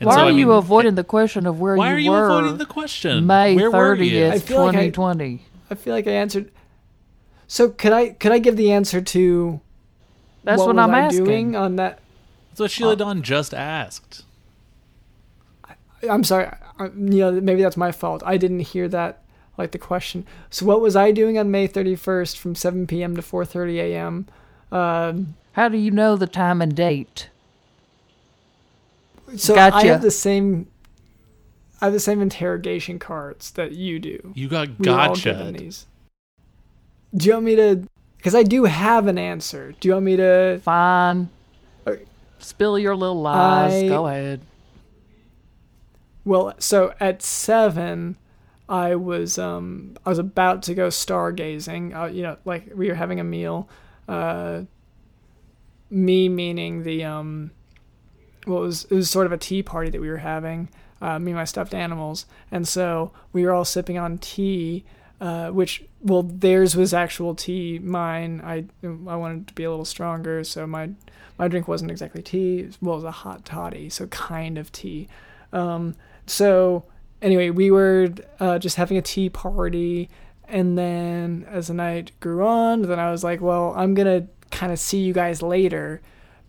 [0.00, 2.26] Why are you avoiding the question of where Why you are Why are you were
[2.38, 3.26] avoiding the question?
[3.26, 3.68] May Where?
[3.68, 5.42] I thirtieth, feel like I- twenty twenty?
[5.70, 6.50] I feel like I answered.
[7.46, 9.60] So could I could I give the answer to
[10.44, 11.24] That's what, what, was I'm I asking.
[11.24, 11.98] doing on that?
[12.50, 14.24] That's what Sheila Dawn just asked.
[16.08, 16.46] I'm sorry.
[16.78, 16.90] I, you
[17.20, 18.22] know, maybe that's my fault.
[18.24, 19.22] I didn't hear that
[19.56, 20.24] like the question.
[20.50, 23.16] So what was I doing on May 31st from 7 p.m.
[23.16, 24.26] to 4:30 a.m.
[24.70, 27.28] Um, How do you know the time and date?
[29.36, 30.68] So I have the same.
[31.80, 34.32] I have the same interrogation cards that you do.
[34.34, 35.64] You got We were all given gotcha.
[35.64, 35.86] these.
[37.14, 37.84] Do you want me to?
[38.16, 39.74] Because I do have an answer.
[39.78, 40.60] Do you want me to?
[40.62, 41.28] Fine.
[41.86, 42.04] Okay.
[42.40, 43.72] Spill your little lies.
[43.84, 44.40] I- Go ahead.
[46.24, 48.16] Well, so at seven,
[48.68, 51.96] I was um I was about to go stargazing.
[51.96, 53.68] Uh, you know, like we were having a meal.
[54.08, 54.62] Uh,
[55.90, 57.50] me meaning the um,
[58.48, 60.68] well, it was it was sort of a tea party that we were having.
[61.00, 64.84] Uh, me and my stuffed animals, and so we were all sipping on tea.
[65.20, 67.78] Uh, which well, theirs was actual tea.
[67.80, 70.90] Mine, I I wanted to be a little stronger, so my
[71.38, 72.70] my drink wasn't exactly tea.
[72.80, 75.08] Well, it was a hot toddy, so kind of tea.
[75.52, 75.96] Um,
[76.26, 76.84] so
[77.20, 80.08] anyway, we were uh, just having a tea party,
[80.46, 84.72] and then as the night grew on, then I was like, well, I'm gonna kind
[84.72, 86.00] of see you guys later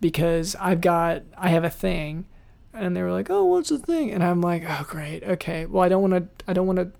[0.01, 2.25] because I've got I have a thing,
[2.73, 4.11] and they were like, oh, what's the thing?
[4.11, 5.65] And I'm like, oh, great, okay.
[5.65, 6.91] Well, I don't want to, I don't want to,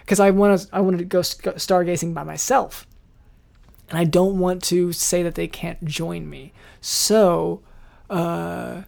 [0.00, 2.86] because I want to, I wanted to go sk- stargazing by myself,
[3.88, 6.52] and I don't want to say that they can't join me.
[6.80, 7.62] So,
[8.10, 8.82] uh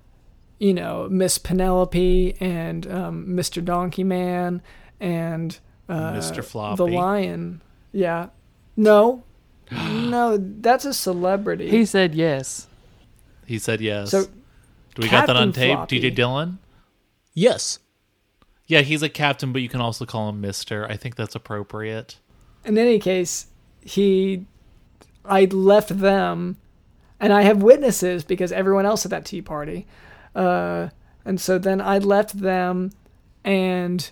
[0.59, 3.63] you know, Miss Penelope and um, Mr.
[3.63, 4.63] Donkey Man
[5.01, 6.77] and uh, Mr.
[6.77, 7.61] the Lion.
[7.93, 8.29] Yeah.
[8.77, 9.25] No.
[9.71, 11.69] no, that's a celebrity.
[11.69, 12.69] He said yes.
[13.47, 14.11] He said yes.
[14.11, 15.77] so Do we got that on tape?
[15.77, 16.01] Floppy.
[16.01, 16.59] DJ Dylan?
[17.33, 17.79] Yes.
[18.67, 20.87] Yeah, he's a captain, but you can also call him Mister.
[20.87, 22.19] I think that's appropriate.
[22.65, 23.47] in any case,
[23.83, 24.47] he,
[25.25, 26.57] I left them,
[27.21, 29.87] and I have witnesses because everyone else at that tea party,
[30.35, 30.89] uh,
[31.27, 32.93] and so then I left them,
[33.45, 34.11] and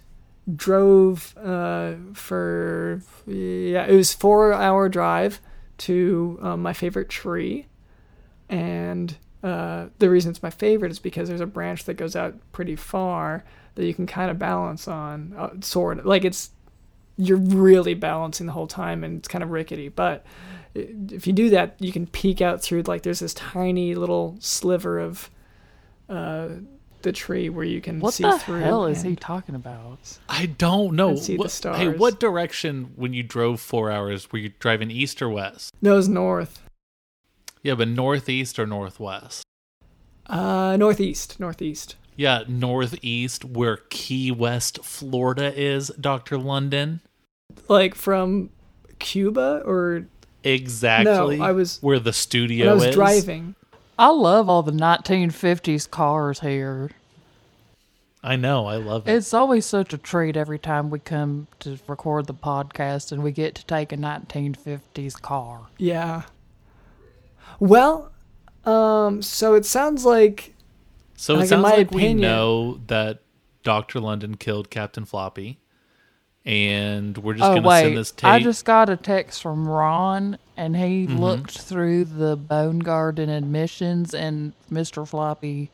[0.56, 5.40] drove uh, for yeah it was four hour drive
[5.78, 7.66] to um, my favorite tree,
[8.52, 12.34] and uh, the reason it's my favorite is because there's a branch that goes out
[12.52, 13.42] pretty far
[13.74, 16.50] that you can kind of balance on, uh, sort of like it's
[17.16, 20.24] you're really balancing the whole time and it's kind of rickety but
[20.74, 24.98] if you do that you can peek out through like there's this tiny little sliver
[24.98, 25.28] of
[26.08, 26.48] uh,
[27.02, 29.54] the tree where you can What see the through What the hell is he talking
[29.54, 29.98] about?
[30.28, 31.10] I don't know.
[31.10, 34.30] And see the What- Hey, what direction when you drove four hours?
[34.32, 35.70] Were you driving east or west?
[35.82, 36.62] no it's north
[37.62, 39.42] Yeah, but northeast or northwest?
[40.26, 46.38] uh northeast northeast Yeah, northeast, where Key West, Florida is, Dr.
[46.38, 47.00] London.
[47.68, 48.50] like from
[48.98, 50.06] cuba or
[50.44, 51.38] Exactly.
[51.38, 52.94] No, I was- where the studio i was is.
[52.94, 53.54] driving
[53.98, 56.90] I love all the 1950s cars here.
[58.24, 58.66] I know.
[58.66, 59.12] I love it.
[59.14, 63.32] It's always such a treat every time we come to record the podcast and we
[63.32, 65.66] get to take a 1950s car.
[65.78, 66.22] yeah
[67.60, 68.12] well
[68.64, 70.54] um so it sounds like
[71.16, 73.20] so it like, sounds like we know that
[73.62, 74.00] Dr.
[74.00, 75.58] London killed Captain Floppy.
[76.44, 78.28] And we're just oh going to wait, send this tape.
[78.28, 81.16] I just got a text from Ron, and he Mm-hmm.
[81.20, 85.70] looked through the Bone Garden admissions, and Mister Floppy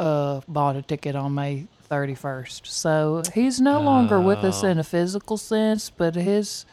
[0.00, 2.66] uh, bought a ticket on May thirty first.
[2.66, 4.68] So he's no longer with us Oh.
[4.68, 6.64] in a physical sense, but his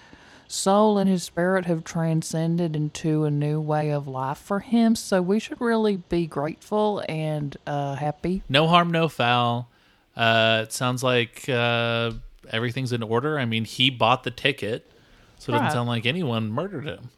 [0.47, 4.95] soul and his spirit have transcended into a new way of life for him.
[4.95, 8.43] So we should really be grateful and uh, happy.
[8.49, 9.69] no harm, no foul.
[10.15, 12.11] Uh, it sounds like uh,
[12.49, 13.37] everything's in order.
[13.37, 14.89] I mean, he bought the ticket,
[15.37, 17.09] so it doesn't sound like anyone murdered him.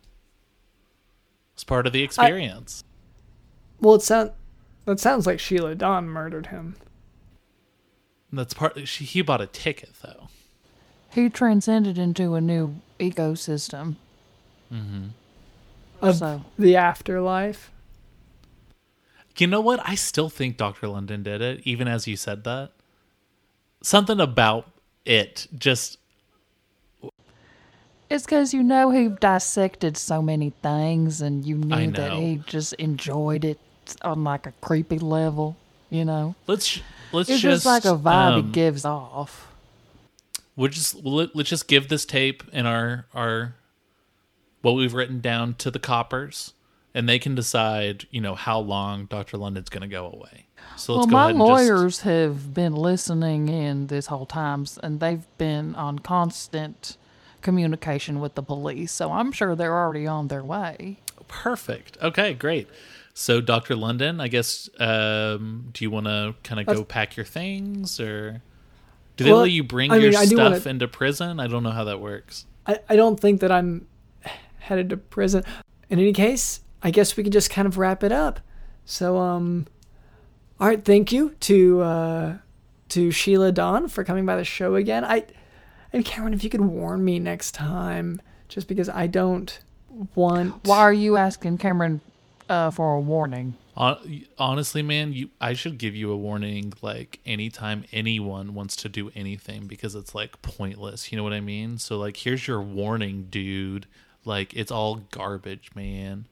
[1.53, 2.83] It's part of the experience.
[3.81, 4.31] well it sounds
[4.85, 6.75] that sounds like sheila Dawn murdered him
[8.31, 8.87] That's part.
[8.87, 10.29] She, he bought a ticket though.
[11.11, 13.95] He transcended into a new ecosystem.
[16.01, 17.71] of So the afterlife
[19.37, 19.79] You know what?
[19.83, 20.87] I still think Dr.
[20.87, 22.71] London did it, even as you said that.
[23.81, 24.69] Something about
[25.05, 25.97] it just
[28.09, 32.41] It's because you know he dissected so many things, and you I knew that he
[32.45, 33.59] just enjoyed it
[34.01, 35.55] on like a creepy level.
[35.89, 36.81] You know, let's
[37.11, 39.48] let's it's just just, like a vibe he um, gives off.
[40.59, 43.55] We'll just we'll, let's just give this tape and our our
[44.61, 46.53] what we've written down to the coppers,
[46.93, 50.47] and they can decide, you know, how long Doctor London's going to go away.
[50.75, 54.25] So well, let's go my ahead and just- lawyers have been listening in this whole
[54.25, 56.97] time, and they've been on constant
[57.41, 58.91] communication with the police.
[58.91, 60.97] So I'm sure they're already on their way.
[61.29, 61.97] Perfect.
[62.01, 62.67] Okay, great.
[63.13, 67.25] So, Doctor London, I guess, um, do you want to kind of go pack your
[67.25, 68.41] things, or
[69.19, 71.39] do they Well, let you bring I your mean, stuff wanna- into prison?
[71.41, 72.45] I don't know how that works.
[72.65, 73.85] I, I don't think that I'm
[74.59, 75.43] headed to prison.
[75.89, 78.39] In any case, I guess we can just kind of wrap it up.
[78.85, 79.67] So, um,
[80.57, 82.37] all right, thank you to uh,
[82.89, 85.03] to Sheila Dawn for coming by the show again.
[85.03, 85.25] I
[85.91, 89.59] and Cameron, if you could warn me next time, just because I don't
[90.15, 90.65] want.
[90.65, 91.99] Why are you asking Cameron
[92.47, 93.55] uh, for a warning?
[93.79, 98.89] Hon- Honestly, man, you I should give you a warning like anytime anyone wants to
[98.89, 101.11] do anything because it's like pointless.
[101.11, 101.77] You know what I mean?
[101.77, 103.87] So like here's your warning, dude.
[104.25, 106.25] Like it's all garbage, man.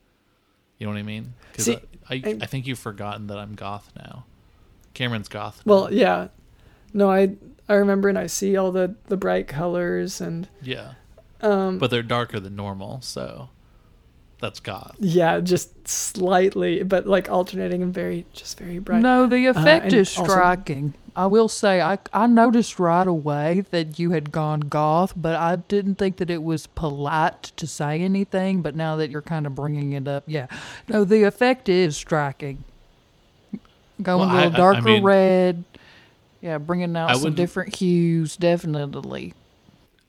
[0.78, 1.34] You know what I mean?
[1.58, 1.78] See,
[2.10, 4.26] I, I I- think you've forgotten that I'm goth now.
[4.94, 5.66] Cameron's goth.
[5.66, 6.28] Well, yeah,
[6.94, 7.36] no, I
[7.70, 10.94] I remember and I see all the the bright colors and Yeah.
[11.42, 13.50] um But they're darker than normal, so
[14.40, 14.96] that's goth.
[15.00, 19.02] yeah, just slightly, but like alternating and very just very bright.
[19.02, 20.94] No, the uh, effect and is also- striking.
[21.16, 25.56] I will say, I, I noticed right away that you had gone goth, but I
[25.56, 28.62] didn't think that it was polite to say anything.
[28.62, 30.46] But now that you're kind of bringing it up, yeah.
[30.88, 32.64] No, the effect is striking.
[34.00, 35.64] Going Well, a I- little I- I darker mean- red.
[36.40, 39.34] Yeah, bringing out I some would- different hues, definitely.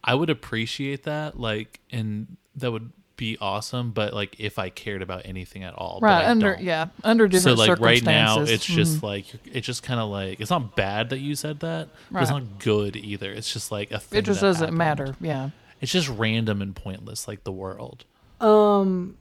[0.05, 3.91] I would appreciate that, like, and that would be awesome.
[3.91, 6.65] But like, if I cared about anything at all, but Right, I under, don't.
[6.65, 9.03] yeah, under So different like right now, it's just Mhm.
[9.03, 12.31] like it's just kind of like it's not bad that you said that, but it's
[12.31, 13.31] not good either.
[13.31, 14.79] It's just like a thing It just that doesn't happened.
[14.79, 15.51] matter, yeah.
[15.83, 18.05] It's just random and pointless, like the world.
[18.41, 19.17] Um,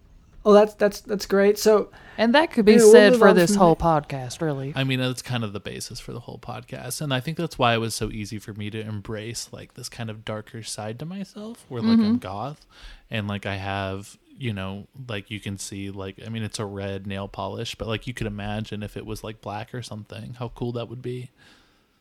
[0.48, 1.60] oh, that's that's that's great.
[1.60, 4.72] So And that could be Yeah, we'll said for this from whole podcast, really.
[4.76, 7.60] I mean, that's kind of the basis for the whole podcast, and I think that's
[7.60, 11.00] why it was so easy for me to embrace like this kind of darker side
[11.00, 12.66] to myself, where like I'm goth,
[13.12, 16.66] and like I have, you know, like you can see, like I mean, it's a
[16.66, 20.36] red nail polish, but like you could imagine if it was like black or something,
[20.40, 21.30] how cool that would be,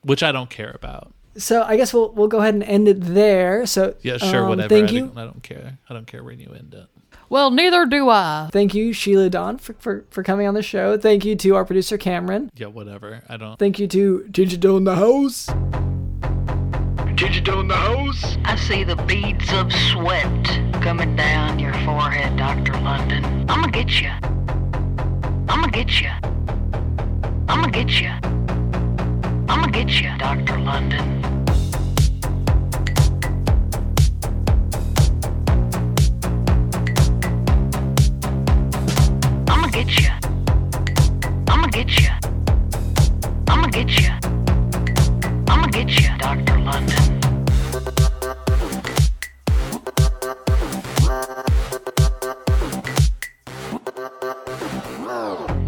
[0.03, 1.12] which I don't care about.
[1.36, 3.66] so I guess we'll we'll go ahead and end it there.
[3.66, 4.68] So Yeah, sure, um, whatever.
[4.68, 5.78] Thank I, you, Don't, I don't care.
[5.90, 6.86] I don't care when you end it.
[7.29, 8.49] Well, neither do I.
[8.53, 10.97] thank you, Sheila Dawn, for, for for coming on the show.
[10.97, 12.51] Thank you to our producer Cameron.
[12.55, 13.22] Yeah, whatever.
[13.29, 13.59] I don't.
[13.59, 15.47] Thank you to Digital in the house.
[17.16, 18.37] Digital in the house.
[18.45, 20.45] I see the beads of sweat
[20.83, 22.74] coming down your forehead, Dr.
[22.81, 23.24] London.
[23.49, 24.11] I'm gonna get you.
[25.49, 26.11] I'm gonna get you.
[27.49, 28.09] I'm gonna get you.
[29.49, 30.59] I'm gonna get you, Dr.
[30.59, 31.36] London.
[39.85, 40.09] Get you.
[41.49, 42.09] I'm gonna get you.
[43.47, 44.11] I'm gonna get you.
[45.49, 46.59] I'm gonna get you, Dr.
[46.61, 47.03] London.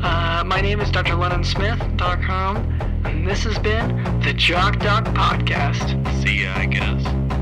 [0.03, 1.13] Uh, my name is Dr.
[1.13, 2.57] LennonSmith.com,
[3.05, 5.87] and this has been the Jock Doc Podcast.
[6.23, 7.38] See ya, I guess.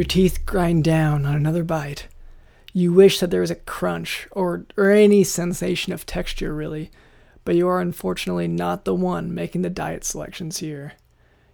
[0.00, 2.08] Your teeth grind down on another bite.
[2.72, 6.90] You wish that there was a crunch or, or any sensation of texture, really,
[7.44, 10.94] but you are unfortunately not the one making the diet selections here.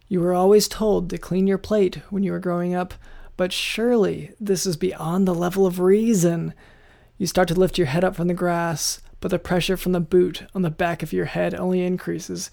[0.07, 2.95] You were always told to clean your plate when you were growing up,
[3.37, 6.55] but surely this is beyond the level of reason.
[7.19, 9.99] You start to lift your head up from the grass, but the pressure from the
[9.99, 12.53] boot on the back of your head only increases,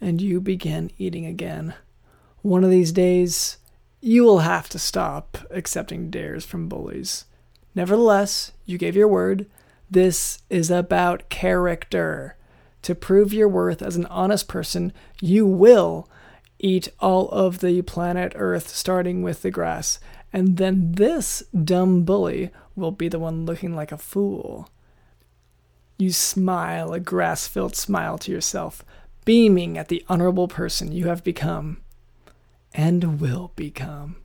[0.00, 1.74] and you begin eating again.
[2.42, 3.56] One of these days,
[4.04, 7.24] you will have to stop accepting dares from bullies.
[7.74, 9.46] Nevertheless, you gave your word.
[9.90, 12.36] This is about character.
[12.82, 14.92] To prove your worth as an honest person,
[15.22, 16.06] you will
[16.58, 19.98] eat all of the planet Earth, starting with the grass.
[20.34, 24.68] And then this dumb bully will be the one looking like a fool.
[25.98, 28.84] You smile a grass filled smile to yourself,
[29.24, 31.78] beaming at the honorable person you have become
[32.74, 34.16] and will become.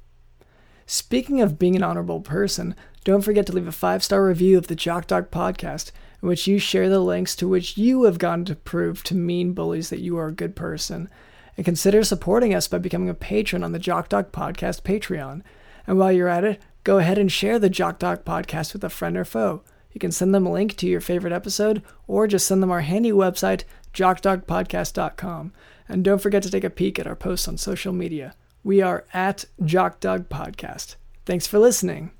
[0.85, 4.67] Speaking of being an honorable person, don't forget to leave a five star review of
[4.67, 5.91] the Jock Doc podcast,
[6.21, 9.53] in which you share the links to which you have gone to prove to mean
[9.53, 11.07] bullies that you are a good person.
[11.55, 15.43] And consider supporting us by becoming a patron on the Jock Doc podcast Patreon.
[15.85, 18.89] And while you're at it, go ahead and share the Jock Doc podcast with a
[18.89, 19.61] friend or foe.
[19.91, 22.81] You can send them a link to your favorite episode or just send them our
[22.81, 25.53] handy website, jockdocpodcast.com.
[25.87, 28.35] And don't forget to take a peek at our posts on social media.
[28.63, 30.95] We are at Jock Doc Podcast.
[31.25, 32.11] Thanks for listening.